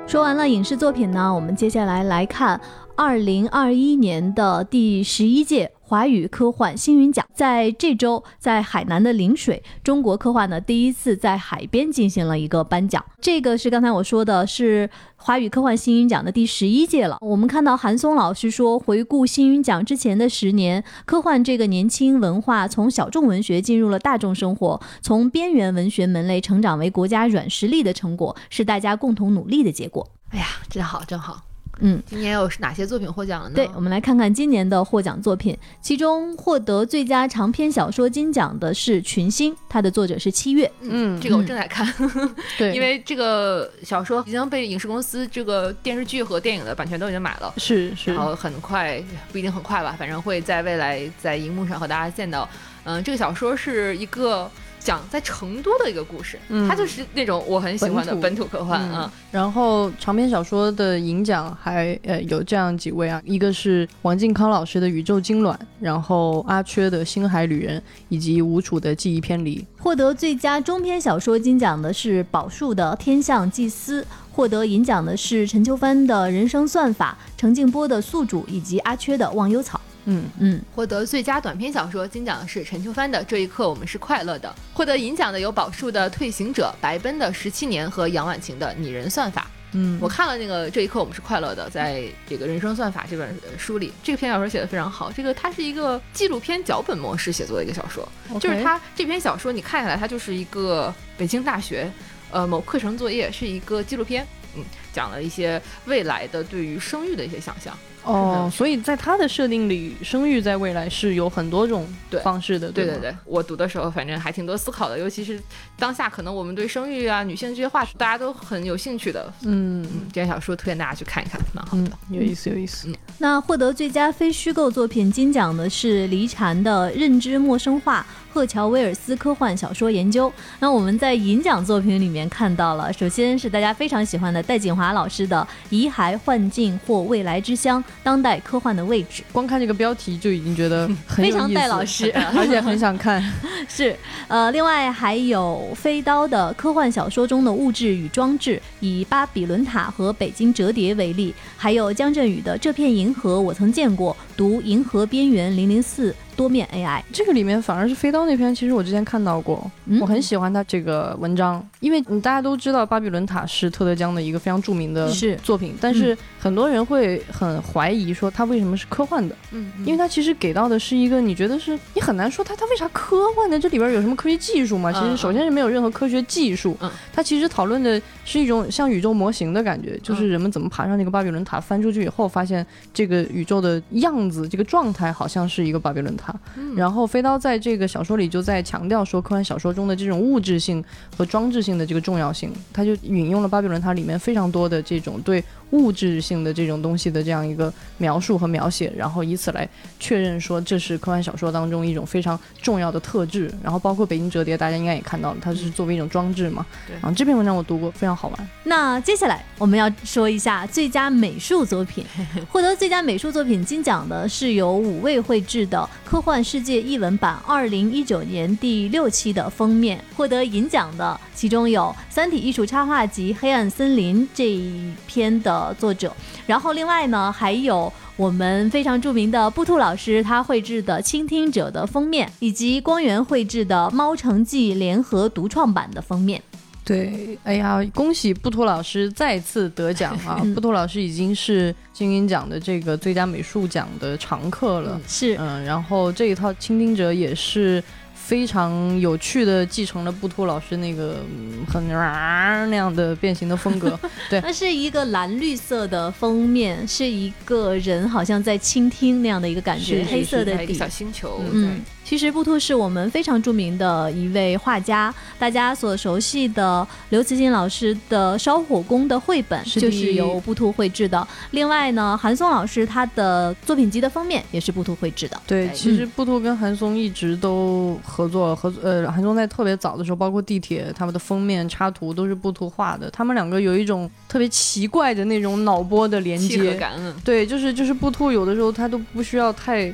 [0.08, 2.60] 说完了影视作品呢，我们接下来来看
[2.96, 5.72] 二零二一年的第十一届。
[5.90, 13.04] 华语科幻星云奖在这周在海南的陵水，中国科幻呢第一次在海边进行了一个颁奖。
[13.20, 17.18] 这个是刚才我说的，是华语科幻星云奖的第十一届了。
[17.22, 30.08] 我们看到韩松老师说，回顾星云奖之前的十年，科幻这个年轻文化从小众文学进入了大众生活，从边缘文学门类成长为国家软实力的成果，是大家共同努力的结果。
[30.30, 31.49] 哎呀，真好，真好。
[31.80, 33.56] 嗯，今年有哪些作品获奖了呢？
[33.56, 35.58] 对，我们来看看今年的获奖作品。
[35.82, 40.70] 其中获得最佳长篇小说金奖的是《群星》，它的作者是七月。
[40.82, 41.88] 嗯，这个我正在看。
[42.58, 47.54] 对，因为这个小说已经被影视公司这个电视剧和电影的版权都已经买了。
[47.58, 48.14] 是是。
[48.14, 52.48] 然后很快，不一定很快吧，反正会在未来在荧幕上和大家见到。
[52.84, 54.50] 嗯，这个小说是一个。
[54.80, 59.12] 讲在成都的一个故事，嗯它就是那种我很喜欢的本土科幻啊。
[59.32, 69.60] 然后长篇小说的银奖还呃有这样几位啊，一个是王靖康老师的《宇宙金卵》，然后阿缺的《星海旅人》，以及吴楚的《记忆偏离》。
[69.84, 79.78] 获得最佳中篇小说金奖的是宝树的《天象祭司》，获得银奖的是陈秋帆的《人生算法》，程静波的《宿主》，以及阿缺的《忘忧草》。
[80.10, 89.42] 嗯嗯，获得最佳短篇小说金奖的是陈秋帆的《这一刻我们是快乐的》，获得银奖的有宝树的《退行者》，白奔的《十七年》和杨婉晴的《拟人算法》。
[89.74, 95.12] 嗯，我看了那个《这一刻我们是快乐的》，在这个人生算法这本书里，这篇小说写的非常好。
[95.12, 98.08] 这个它是一个纪录片脚本模式写作的一个小说，
[98.40, 101.88] 就是它这篇小说你看下来，它就是一个北京大学
[102.32, 107.76] 呃某课程作业，是一个纪录片，嗯，讲了一些未来的对于生育的一些想象。
[108.06, 111.86] 哦，所以在他的设定里，生育在未来是有很多种
[112.24, 112.72] 方式的。
[112.72, 115.40] 对对对，我读的时候反正还挺多思考的，尤其是
[115.78, 119.32] 当下可能我们对生育啊、女性这些话题大家都很有兴趣的。
[119.44, 122.88] 嗯，这本小说推荐大家去看一看，蛮好的，有意思有意思。
[122.88, 128.06] 嗯，那获得最佳非虚构作品金奖的是黎禅的《认知陌生化》。
[128.32, 130.32] 赫乔威尔斯科幻小说研究。
[130.60, 139.22] 那我们在银奖作品里面看到了，首先是大家非常喜欢的戴锦华老师的《遗骸幻境或未来之乡：当代科幻的位置》。
[139.34, 143.22] 光看这个标题就已经觉得非常戴老师， 而且很想看。
[143.68, 143.94] 是，
[144.30, 156.12] 呃，另外还有飞刀的科幻小说中的物质与装置，以巴比伦塔和北京折叠为例；还有江振宇的《这片银河我曾见过》，读《银河边缘零零四》。
[156.40, 157.04] 多面 AI。
[157.12, 159.70] 这个里面反而是飞刀那篇，其实我之前看到过，
[160.00, 165.10] 我很喜欢他这个文章，因为你大家都知道巴比伦塔是特德江的一个非常著名的
[165.44, 173.60] 作品，但是很多人会很怀疑说它为什么是科幻的，嗯，因为它其实给到的是一个你觉得是你很难说它它为啥科幻呢？
[173.60, 174.92] 这里边有什么科学技术吗？
[174.92, 186.34] 其实首先是没有任何科学技术，嗯，它其实讨论的是一种像宇宙模型的感觉，就是人们怎么爬上那个巴比伦塔，翻出去以后发现这个宇宙的样子，这个状态好像是一个巴比伦塔。
[186.76, 190.84] 然后飞刀在这个小说里就在强调说，科幻小说中的这种物质性
[191.16, 195.44] 和装置性的这个重要性，他就引用了巴比伦它里面非常多的这种对。
[195.72, 199.68] 物质性的这种东西的这样一个描述和描写，然后以此来
[200.00, 203.52] 确认说这是科幻小说当中一种非常重要的特质。
[203.62, 206.66] 然后包括北京折叠，大家应该也看到了，它是作为一种装置嘛。
[206.88, 206.94] 对。
[206.94, 208.50] 然后这篇文章我读过，非常好玩。
[208.64, 212.04] 那接下来我们要说一下最佳美术作品，
[212.50, 215.78] 获得最佳美术作品金奖的是由五位绘制的
[216.10, 220.04] 《科幻世界》译文版二零一九年第六期的封面。
[220.16, 225.59] 获得银奖的其中有《三体》艺术插画集《黑暗森林》这一篇的。
[225.78, 226.12] 作者，
[226.46, 236.42] 然后另外呢，还有我们非常著名的布兔老师，他绘制的《倾听者》的封面，以及光源绘制的《猫城记》联合独创版的封面。
[236.84, 240.42] 对，哎呀，恭喜布图老师再次得奖啊！
[240.56, 245.00] 布图老师已经是金鹰奖的这个最佳美术奖的常客了。
[245.08, 247.84] 是，嗯，然后这一套《倾听者》也是。
[248.30, 251.26] 非常有趣的继承了布托老师那个
[251.68, 254.00] 很啊那样的变形的风格，
[254.30, 261.82] 对，那是一个蓝绿色的封面，是一个人好像在倾听那样的一个感觉，黑色的底，小星球，嗯。
[262.10, 271.28] 其实布兔是我们非常著名的一位画家，大家所熟悉的刘慈欣老师的《烧火工》的绘本就是由布兔绘制的。
[271.52, 275.40] 另外呢，韩松老师他的作品集的封面也是布兔绘制的。
[275.46, 283.08] 对，其实布兔跟韩松一直都合作，合作呃，韩松在特别早的时候，包括地铁他们的封面插图都是布兔画的。
[283.12, 286.94] 他们两个有一种特别奇怪的那种脑波的连接感。
[287.24, 289.94] 对，就是就是布兔有的时候他都不需要太。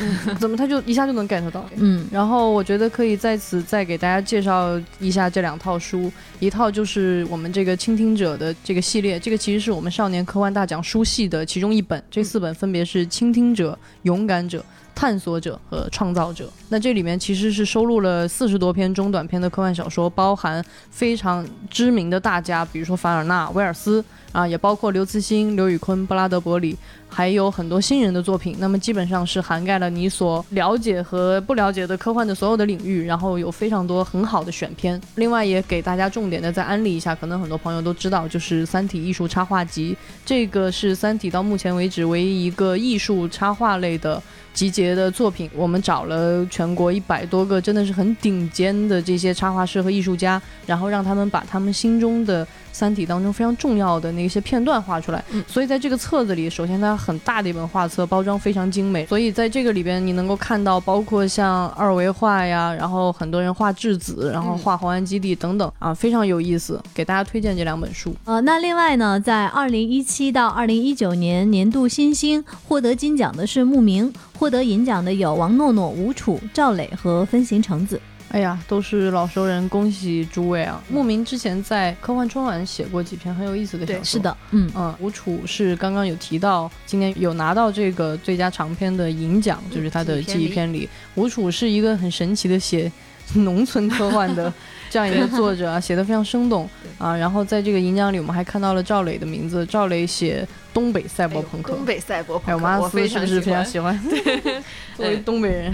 [0.40, 1.64] 怎么他就一下就能 get 到？
[1.76, 14.64] 嗯，然后我觉得可以在此再给大家介绍一下这两套书，一套就是我们这个倾听者的这个系列，这个其实是我们少年科幻大奖书系的其中一本，这四本分别是倾听者、勇敢者。
[14.94, 26.76] 探索者和创造者，那这里面其实是收录了四十多篇中短篇的科幻小说，包含非常知名的大家，比如说凡尔纳、威尔斯啊，也包括刘慈欣、刘宇昆、布拉德伯里，
[27.12, 28.56] 还有很多新人的作品。
[28.58, 35.00] 那么基本上是涵盖了你所了解和不了解的科幻的所有的领域，然后有非常多很好的选片。
[35.16, 44.22] 另外也给大家重点的再安利一下，可能很多朋友都知道，就是《三体》艺术插画集，这个是《三体》到目前为止唯一一个艺术插画类的。
[44.52, 52.46] 集结的作品，我们找了全国一百多个真的是很顶尖的这些插画师和艺术家，然后让他们把他们心中的。
[52.74, 68.14] 三体当中非常重要的那些片段画出来，所以在这个册子里，首先它很大的一本画册，包装非常精美，所以在这个里边你能够看到，包括像二维画呀，然后很多人画质子，然后画红岸基地等等啊，非常有意思，给大家推荐这两本书。
[68.24, 78.00] 呃，那另外呢，在二零一七到二零一九年年度新星获得金奖的是慕名，获得银奖的有王诺诺、吴楚、赵磊和分形橙子。
[78.32, 80.82] 哎呀，都是老熟人，恭喜诸位啊！
[80.88, 84.94] 慕名之前在科幻春晚写过几篇很有意思的小说，是的，嗯嗯。
[85.00, 92.90] 吴楚是刚刚有提到，今年有拿到这个最佳长篇的银奖，就是他的记忆篇里，吴楚是一个很神奇的写
[93.34, 94.50] 农村科幻的
[94.88, 96.66] 这样一个作者啊，写的非常生动
[96.96, 97.14] 啊。
[97.14, 100.48] 然后在这个银奖里，我们还看到了赵磊的名字，赵磊写。
[100.72, 103.98] 东北赛博朋克，东北赛博朋克，我们阿斯是不是非常喜欢？
[104.08, 104.62] 对，
[104.96, 105.72] 作为东北人，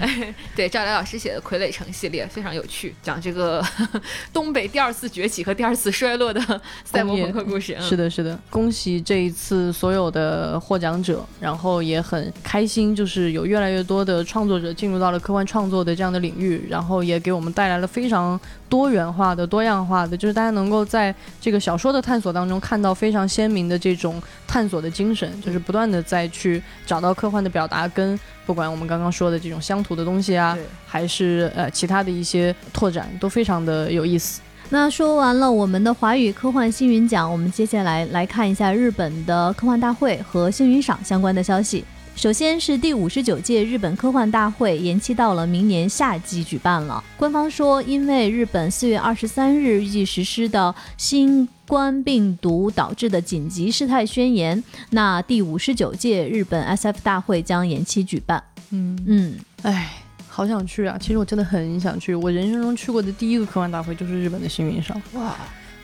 [0.55, 3.63] 对赵雷老师写的《傀儡城》系列非常有趣，讲这个
[4.33, 6.41] 东北第二次崛起和第二次衰落的
[6.83, 7.77] 赛博朋克故事。
[7.79, 18.39] 是的，是的，恭喜这一次所有的获奖者，然后也很开心，就是有越来越多的创作者进入到了科幻创作的这样的领域，然后也给我们带来了非常
[18.69, 24.89] 多元化的、多样化的，就是大家能够在这个小说的探索当中看到非常鲜明的这种探索的。
[24.99, 34.41] 精神就是不断的再去找到科幻的表达，跟不管我们刚刚说的这种乡土的东西啊，还是呃其他的一些拓展，都非常的有意思。
[34.69, 41.85] 那说完了我们的华语科幻星云奖，我们接下来来看一下日本的科幻大会和星云赏相关的消息。
[42.19, 47.01] 首先是第五十九届日本科幻大会延期到了明年夏季举办了。
[47.15, 58.43] 官方说，因为日本四月二十三日预计实施的新冠病毒导致的紧急事态宣言，那第五十九届日本 SF 大会将延期举办。
[58.71, 60.97] 嗯嗯，哎，好想去啊！
[60.99, 62.13] 其实我真的很想去。
[62.13, 65.01] 我人生中去过的第一个科幻大会就是日本的星云上。
[65.13, 65.37] 哇，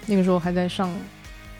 [0.05, 0.93] 那个时候还在上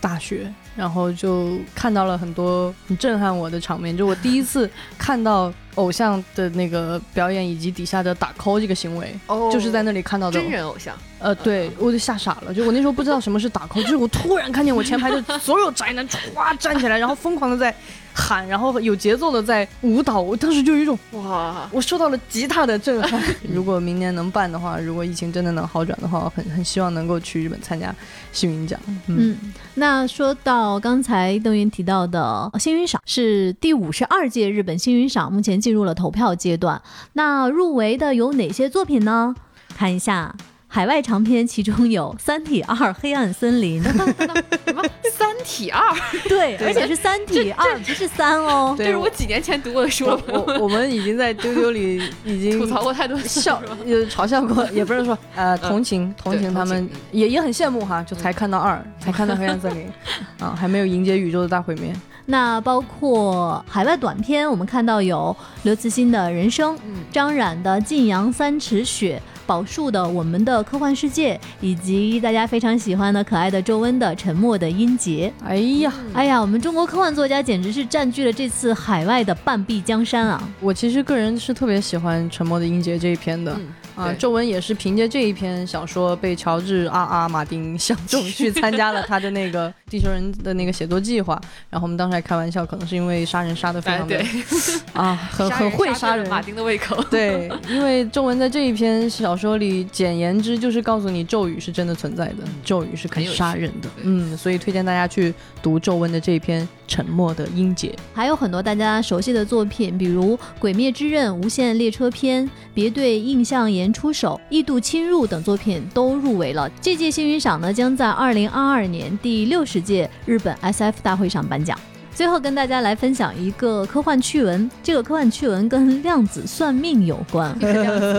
[0.01, 3.95] 大学，然后就看到了很多很震撼我的场面。
[3.95, 9.13] 就我第一次看到偶像的那个表演，以及底下的打 call 这个行为，
[9.51, 10.95] 就是在那里看到的真人偶像。
[11.19, 12.53] 呃，对我就吓傻了。
[12.53, 16.17] 就我那时候不知道什么是打 call，就是我突然看见我前排的所有宅男唰
[16.57, 17.75] 站起来，然后疯狂的在。
[18.15, 23.21] 喊，然后有节奏的在舞蹈，我当时就有一种哇，我受到了极大的震撼。
[23.53, 27.93] 如果明年能办的话，如果疫情真的能好转的话，很很希望能够去日本参加
[28.31, 28.79] 幸运奖。
[29.07, 29.37] 嗯，
[29.73, 36.81] 那说到刚才邓云提到的幸运赏，是第五十二届日本幸运赏，目前进入了投票阶段。
[37.13, 39.35] 那入围的有哪些作品呢？
[39.75, 40.33] 看一下。
[40.75, 43.81] 海外长篇，其中有《三体二：黑暗森林》。
[43.87, 44.83] 什么
[45.17, 45.81] 《三体二》？
[46.27, 48.75] 对，而且是《三体二》，不是三哦。
[48.77, 50.19] 这是我几年前读过的书了。
[50.27, 59.89] 我我们已经在丢丢里 已经吐槽过太多笑，也嘲笑过，也不是说呃同情同情他们，也也很羡慕哈，就才看到二，才看到黑暗森林，
[60.45, 61.95] 啊，还没有迎接宇宙的大毁灭。
[62.25, 66.77] 那包括海外短片，我们看到有刘慈欣的人生，
[67.13, 69.21] 张冉的《晋阳三尺雪》。
[69.45, 75.31] 宝树的《我们的科幻世界》，以及大家非常喜欢的可爱的周温的《沉默的音节》。
[75.45, 80.41] 哎呀，哎呀，我们中国科幻作家简直是占据了这次海外的半壁江山啊！
[80.59, 83.55] 我其实个人是特别喜欢《沉默的音节》这一篇的。
[83.95, 91.39] 啊，周文也是凭借这一篇小说被乔治阿阿马丁相中，去参加了他的那个 地球人的那个写作计划。
[91.69, 94.21] 然后我们当时还开玩笑，可能是因为杀人杀的非常的
[94.91, 97.01] 啊，很很会杀人，马丁的胃口。
[97.03, 103.89] 对，因为周文在这一篇小说里，简言之就是告诉你咒语是真的存在的，咒语是可以杀人的。
[104.03, 105.33] 嗯，所以推荐大家去
[105.63, 107.87] 读咒文的这一篇《沉默的音节》。
[108.13, 113.89] 还有很多大家熟悉的作品，比如《鬼灭之刃》《无限列车篇》《别对印象岩》。
[113.95, 116.69] 出手、异度侵入等作品都入围了。
[116.81, 121.79] 这届星云赏呢，将在二零二二年第六十届日本 SF 大会上颁奖。
[122.15, 127.53] 最后跟大家来分享一个科幻趣闻，这个科幻趣闻跟量子算命有关，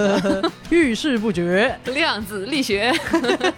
[0.68, 2.92] 遇事不决，量子力学。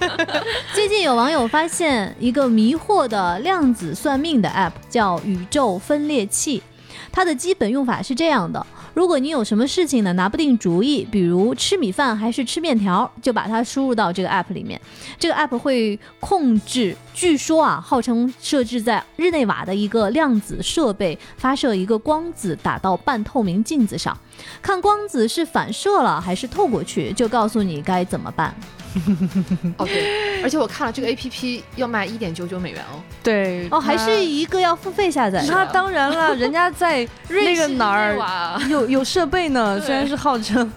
[0.73, 6.63] 最近有网友发现一个迷惑的量子算命的 App，叫宇宙分裂器。
[7.11, 8.65] 它的基本用法是这样的。
[8.95, 14.81] 如果你有什么事情呢拿不定主意，比如吃米饭还是吃面条，就把它输入到这个 app 里面。
[15.19, 24.17] 这个 app 会控制，据说啊，号称设置在日内瓦的一个量子设备，发射一个光子打到半透明镜子上，
[24.63, 28.55] 看光子是反射了还是透过去，就告诉你该怎么办。
[29.77, 33.03] 哦对，而且我看了这个 A P P 要卖一点九九美元哦。
[33.23, 35.45] 对哦，还是一个要付费下载。
[35.47, 38.17] 那当然了， 人家在那个哪儿
[38.71, 39.79] 有有设备呢？
[39.81, 40.73] 虽然是号称，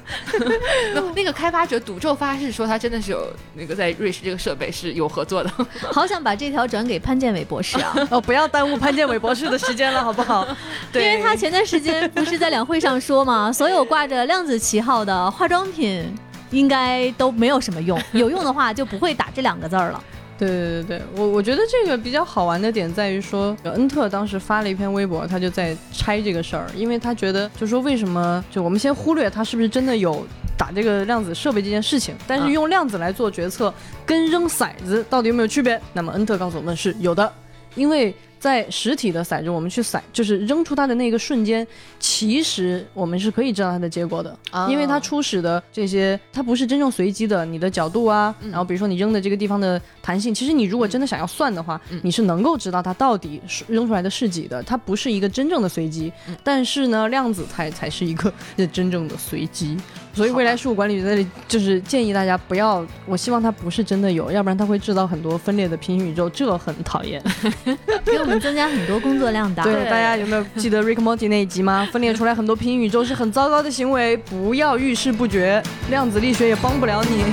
[1.15, 5.49] 那个开发者赌咒发誓说他真的是有那个在瑞士这个设备是有合作的。
[5.93, 7.93] 好想把这条转给潘建伟博士啊！
[8.11, 10.47] 哦，不要耽误潘建伟博士的时间了，好不好？
[10.91, 16.13] 对，因为他前段时间不是在两会上说嘛，所有挂着量子旗号的化妆品。
[16.51, 20.03] 应该都没有什么用，有用的话就不会打这两个字儿了。
[20.41, 30.25] 对对对对，我我觉得这个比较好玩的点在于说，恩特当时发了一篇微博，他就在拆这个事儿，因为他觉得就说为什么就我们先忽略他是不是真的有
[30.57, 33.71] 打这个量子设备这件事情，但是用量子来做决策
[34.03, 35.79] 跟扔骰子到底有没有区别？
[35.93, 37.31] 那么恩特告诉我们是有的，
[37.75, 38.13] 因为。
[38.41, 41.65] 在实体的骰子，我们去骰，就是扔出它的那个瞬间，
[41.99, 44.35] 其实我们是可以知道它的结果的，
[44.67, 56.11] 因为它初始的这些，它不是真正随机的，你的角度啊，然后比如说你扔的这个地方的弹性，其实你如果真的想要算的话，你是能够知道它到底扔出来的是几的，它不是一个真正的随机，
[56.43, 58.33] 但是呢，量子才才是一个
[58.73, 59.77] 真正的随机。
[60.13, 67.21] 所以未来事务管理在这里就是建议大家不要，我希望它不是真的有，要不然它会制造很多分裂的平行宇宙，这很讨厌，
[68.03, 69.63] 给我们增加很多工作量的。
[69.63, 71.87] 对，大家有没有记得 Rick Morty 那一集吗？
[71.91, 77.23] 分裂出来很多平行宇宙是很糟糕的行为，不要遇事不决，量子力学也帮不了你。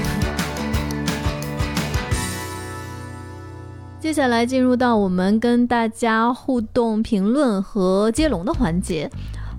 [4.00, 9.10] 接下来进入到我们跟大家互动、评论和接龙的环节。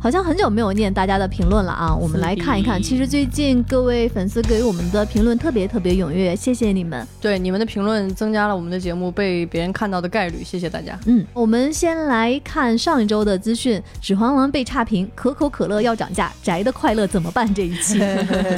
[0.01, 2.81] 好像很久没有念大家的评论了啊，我们来看一看。
[2.81, 7.05] 其实最近各位粉丝给我们的评论特别特别踊跃，谢谢你们。
[7.19, 10.97] 对，你们的评论增加了我们的节目被别人看到的概率，谢谢大家。
[11.05, 17.53] 嗯，我们先来看上一周的资讯，《指环王》被差评，可口可乐要涨价，宅的快乐怎么办？
[17.53, 17.99] 这一期，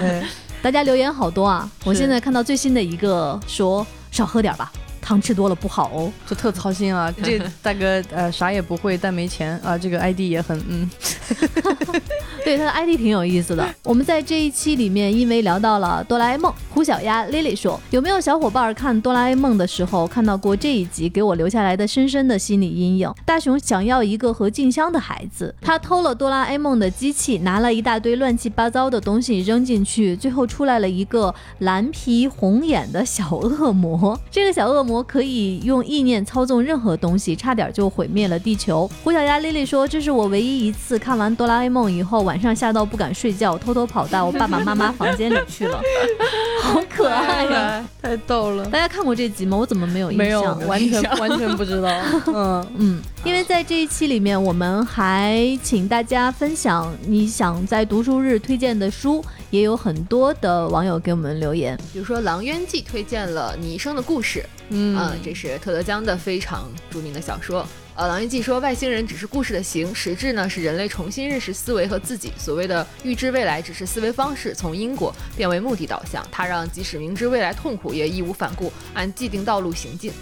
[0.61, 1.67] 大家留言好多啊！
[1.83, 4.71] 我现在看到最新的一个说少喝点吧。
[5.01, 7.13] 糖吃多了不好哦，就特操心啊！
[7.23, 9.77] 这大哥呃啥也不会，但没钱啊。
[9.77, 10.89] 这个 ID 也很嗯。
[12.43, 13.67] 对，他的 ID 挺有意思的。
[13.83, 23.13] 我们在这一期里面，因为聊到了哆啦 A 梦，胡小丫 Lily 说，有没有小伙伴看哆啦 A 梦的时候看到过这一集，给我留下来的深深的心理阴影？
[23.25, 34.19] 大雄想要一个和静香的孩子，他偷了哆啦 A 梦的机器，拿了一大堆乱七八糟的东西扔进去，最后出来了一个蓝皮红眼的小恶魔。
[34.31, 38.89] 这个小恶魔可以用意念操纵任何东西，差点就毁灭了地球。
[39.03, 45.79] 胡小丫 Lily 说，这是我唯一一次看完哆啦 A 梦以后晚上吓到不敢睡觉，偷偷跑到我爸爸妈妈房间里去了，
[46.63, 48.65] 好可爱呀，太逗了！
[48.65, 49.55] 大家看过这集吗？
[49.55, 50.25] 我怎么没有印象？
[50.25, 51.89] 没有，完全完全不知道。
[52.33, 64.39] 嗯嗯，因为在这一期里面，我们还请大家分享你想在读书日推荐的书，也有很多的网友给我们留言，比如说《狼渊记》推荐了《你一生的故事》，
[64.69, 64.80] 嗯，
[65.23, 67.67] 这是特德·江的非常著名的小说。
[67.93, 72.31] 呃，狼人记说外星人只是故事的形，实质呢是人类重新认识思维和自己。
[72.37, 76.25] 所谓的预知未来，只是思维方式从因果变为目的导向。
[76.31, 80.13] 它让即使明知未来痛苦，也义无反顾按既定道路行进。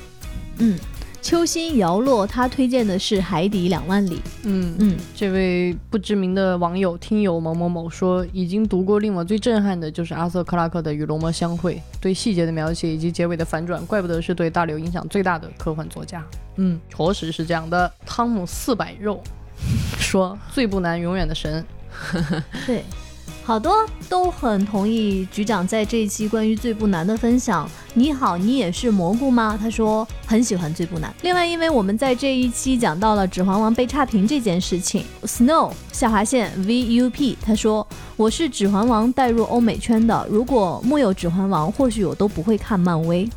[0.58, 0.78] 嗯。
[1.22, 4.16] 秋心摇落，他推荐的是《海底两万里》。
[4.44, 16.26] 嗯嗯，这位不知名的网友听友某某某说，已经读过令我最震撼的就是阿瑟克拉克的《与龙魔相会》，对细节的描写以及结尾的反转，怪不得是对大刘影响最大的科幻作家。
[16.56, 17.92] 嗯，着实是这样的。
[18.06, 19.22] 汤姆四百肉
[20.00, 21.64] 说，最不难永远的神。
[22.66, 22.84] 对。
[23.50, 27.68] 好多都很同意局长在这一期关于最不难的分享。
[27.96, 29.58] 你好，你也是蘑菇吗？
[29.60, 31.12] 他说很喜欢最不难。
[31.24, 43.28] 另外，因为我们在这一期讲到了《指环王》被差评这件事情，Snow 下划线 VUP 他说我是《指环王》带入欧美圈的，如果木有《指环王》，或许我都不会看漫威。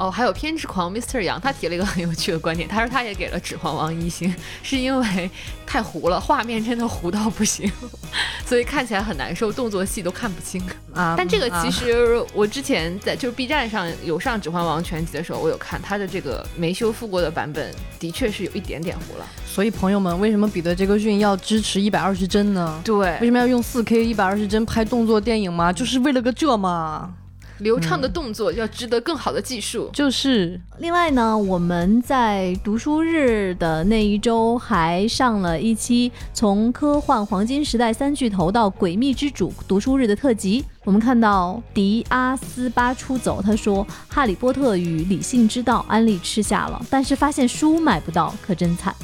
[0.00, 1.20] 哦，还有偏执狂 Mr.
[1.20, 5.30] 杨，他提了一个很有趣的观点，他说他也给了《指环王》一星，是因为
[5.66, 7.70] 太糊了，画面真的糊到不行，
[8.46, 10.62] 所以看起来很难受，动作戏都看不清
[10.94, 11.14] 啊。
[11.18, 19.26] 但这个其实我之前在就是 B 站上有上《指环王》全集的时候，我有看他的这个没修复过的版本，的确是有一点点糊了。
[19.46, 22.80] 所以朋友们，为什么彼得·杰克逊要支持一百二十帧呢？
[22.82, 25.70] 对，为什么要用四 K 一百二十帧拍动作电影吗？
[25.70, 27.12] 就是为了个这吗？
[27.60, 30.60] 流畅的动作要值得更好的技术，就是。
[30.78, 40.64] 另外呢，我们在读书日的那一周还上了一期从科幻黄金时代三巨头到诡秘之主读书日的特辑。
[40.82, 48.94] 我们看到迪阿斯巴出走，他说《哈利波特与理性之道》安利吃下了，但是发现书买不到，可真惨。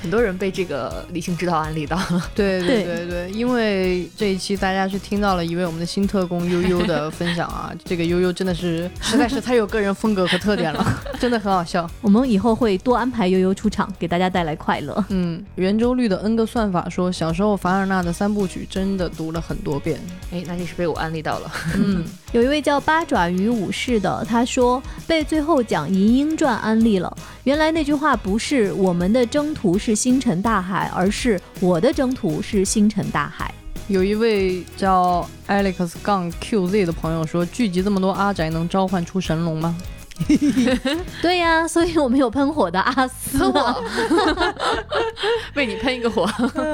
[0.00, 2.30] 很多人被这个理性之道安利到了。
[2.32, 10.86] 对对对对，因为这一期大家是听到了一位我们的新特工悠悠的分享啊，这个悠悠真的是实在是太有个人风格和特点了，
[11.18, 11.90] 真的很好笑。
[12.00, 15.04] 我们以后会多安排悠悠出场，给大家带来快乐。
[15.08, 19.98] 嗯，圆周率的 N 个算法说，小时候凡尔纳的三部曲真的读了很多遍。
[20.32, 21.52] 哎，那你是被我安利到了。
[21.74, 27.16] 嗯，有一位叫八爪鱼武士的，他说被最后讲《银鹰传》安利了。
[27.44, 33.52] 原来那句话不是我们的征途是星辰大海，而是我的征途是星辰大海。
[33.88, 39.76] 有一位叫 Alex 杠 QZ 的朋友说，聚集这么多阿宅，能召唤出神龙吗？
[41.20, 43.38] 对呀，所以我们有喷火的阿斯，
[45.54, 46.28] 为你喷一个火。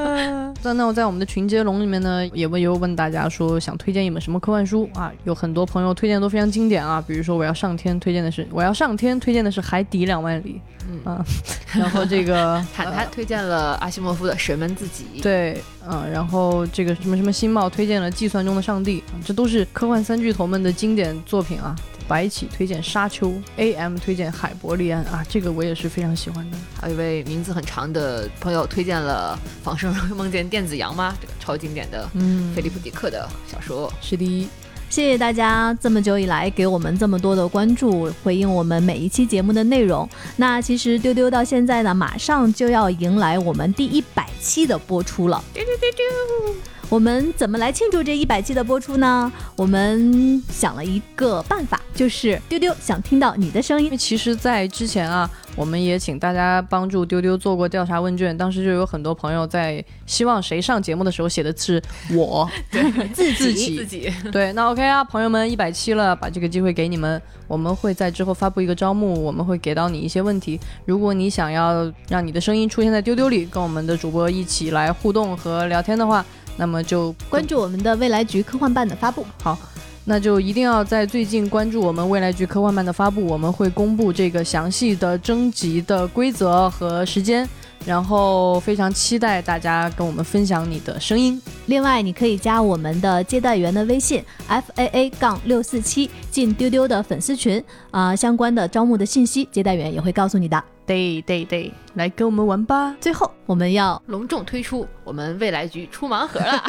[0.62, 5.10] 那那我在我们的群接龙里面呢，也问又问大家说想推荐一本什么科幻书啊？
[5.24, 11.24] 有很多朋友推荐都非常经典啊，比如说我要上天推荐的是我要上天推荐的是海底两万里，嗯啊，
[11.72, 21.74] 然后这个 坦坦推荐了阿西莫夫的神们自己，对，嗯，然后这个什么什么新茂推荐了计算中的上帝，这都是科幻三巨头们的经典作品啊。
[22.08, 26.58] 白起推荐沙丘，A.M 推荐海伯利安啊，这个我也是非常喜欢的。
[26.80, 31.14] 还有一位名字很长的朋友推荐了《仿生人 梦见电子羊》吗？
[31.20, 33.92] 这个超经典的，嗯，菲利普·迪克的小说。
[34.00, 34.48] 是的，
[34.90, 40.06] 谢谢大家这么久以来给我们这么多的关注，回应我们每一期节目的内容。
[40.36, 45.42] 那其实丢丢到现在呢，马上就要迎来我们第一百期的播出了。
[45.54, 46.54] 丢丢丢丢。
[46.88, 49.32] 我们怎么来庆祝这一百期的播出呢？
[49.54, 53.96] 我们想了一个办法，就是丢丢想听到你的声音。
[53.96, 55.30] 其实，在之前啊，
[55.60, 61.80] 我们也请大家帮助丢丢做过调查问卷，当时就有很多朋友在希望谁上节目的时候写的是
[62.14, 64.10] 我， 对自己 自己。
[64.32, 70.58] 对，那 OK 啊，朋友们，一百七了，把这个机会给你们，我们会在之后发布一个招募，我们会给到你一些问题。
[70.86, 76.24] 如果你想要让你的声音出现在丢丢里，跟我们的主播一起来互动和聊天的话。
[76.56, 79.24] 那么就关注我们的未来局科幻办的发布。
[79.42, 79.58] 好，
[80.04, 87.48] 那就一定要在最近关注我们未来局科幻漫的发布，我们会公布这个详细的征集的规则和时间。
[87.86, 91.40] 然后非常期待大家跟我们分享你的声音。
[91.64, 100.62] 另外，你可以加我们的接待员的微信 f a a 杠六四七，进丢丢的粉丝群啊，相关的招募的信息，接待员也会告诉你的。
[100.90, 102.96] 对对对，来跟我们玩吧！
[103.00, 106.64] 最后，我们要隆重推出我们未来局出盲盒了。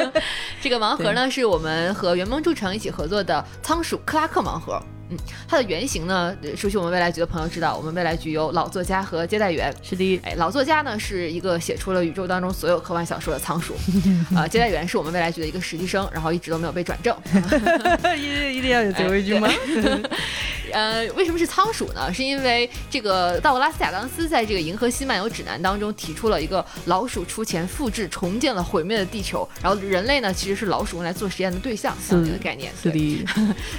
[0.62, 4.82] 这个盲盒呢，是我们和圆梦筑城一起合作的仓鼠克拉克盲盒。
[5.10, 5.16] 嗯，
[5.48, 9.72] 它的原型呢，熟悉我们未来局的朋友知道，我们未来局有老作家和接待员。
[9.82, 13.74] 是的，哎，老作家呢是一个写出了宇宙当中所有科幻小说的仓鼠，
[14.34, 17.16] 啊，接待员是我们未来局的一个实习生，然后一直都没有被转正。
[18.18, 19.48] 一 一定要有最后一句吗？
[20.72, 22.12] 呃，为什么是仓鼠呢？
[22.12, 32.72] 是因为这个道格拉斯亚当斯在这个《银河系漫游指南》当中提出了一个老鼠出钱复制重建了毁灭的地球，然后人类呢其实是老鼠用来做实验的对象这样的一个概念。
[32.82, 33.24] 是的，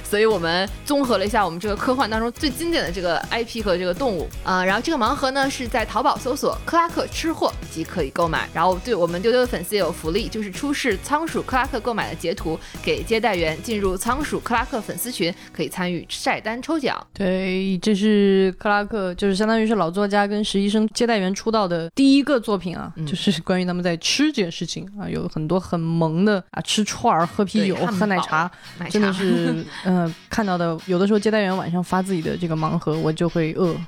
[0.02, 1.17] 所以我们综合。
[1.18, 8.48] 了一下我们这个科幻当中最经典的这个 IP 和这个动物啊，然后这个盲盒呢是在淘宝搜索“克拉克吃货”即可以购买。
[8.54, 16.96] 然后对我们丢丢的粉丝也有福利，就是出示仓鼠克拉克购买的截图给接待员，进入仓鼠克拉克粉丝群可以参与晒单抽奖。
[17.12, 28.48] 对，这是克拉克，就是相当于是老作家跟实习生接待员出道的第一个作品啊，就是关于他们在吃这件事情啊，有很多很萌的啊，吃串儿、喝啤酒、喝奶茶，
[28.88, 31.07] 真的是嗯， 看到的有的。
[31.08, 33.74] 说接待员晚上发自己的这个盲盒，我就会饿。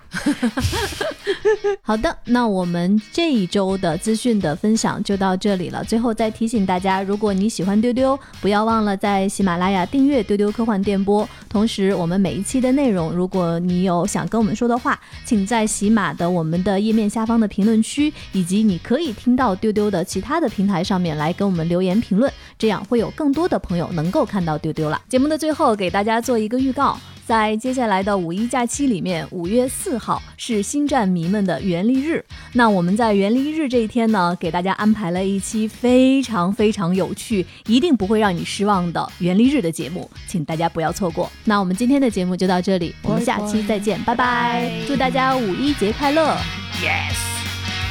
[1.82, 5.84] 好的，那我们这一周的资讯的分享就到这里了。
[5.84, 11.28] 最后再提醒大家，如果你喜欢丢丢，不要忘了在喜马拉雅订阅丢丢科幻电波。
[11.48, 25.00] 同时，我们每一期的内容，如果你有想跟我们说的话，请在喜马的我们的页面下方的评论区，以及你可以听到丢丢的其他的平台上面来跟我们留言评论，这样会有更多的朋友能够看到丢丢了。
[25.08, 26.98] 节目的最后，给大家做一个预告。
[27.30, 32.24] 在接下来的五一假期里面，五月四号是星战迷们的元历日。
[32.54, 41.30] 那我们在元历日这一天呢，给大家安排了一期非常非常有趣、一定不会让你失望的元历日的节目，请大家不要错过。
[41.44, 44.68] 那我们今天的节目就到这里，我们下期再见，拜拜！
[44.88, 46.36] 祝大家五一节快乐
[46.82, 47.14] ！Yes，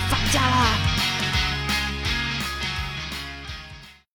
[0.10, 0.89] 放假啦！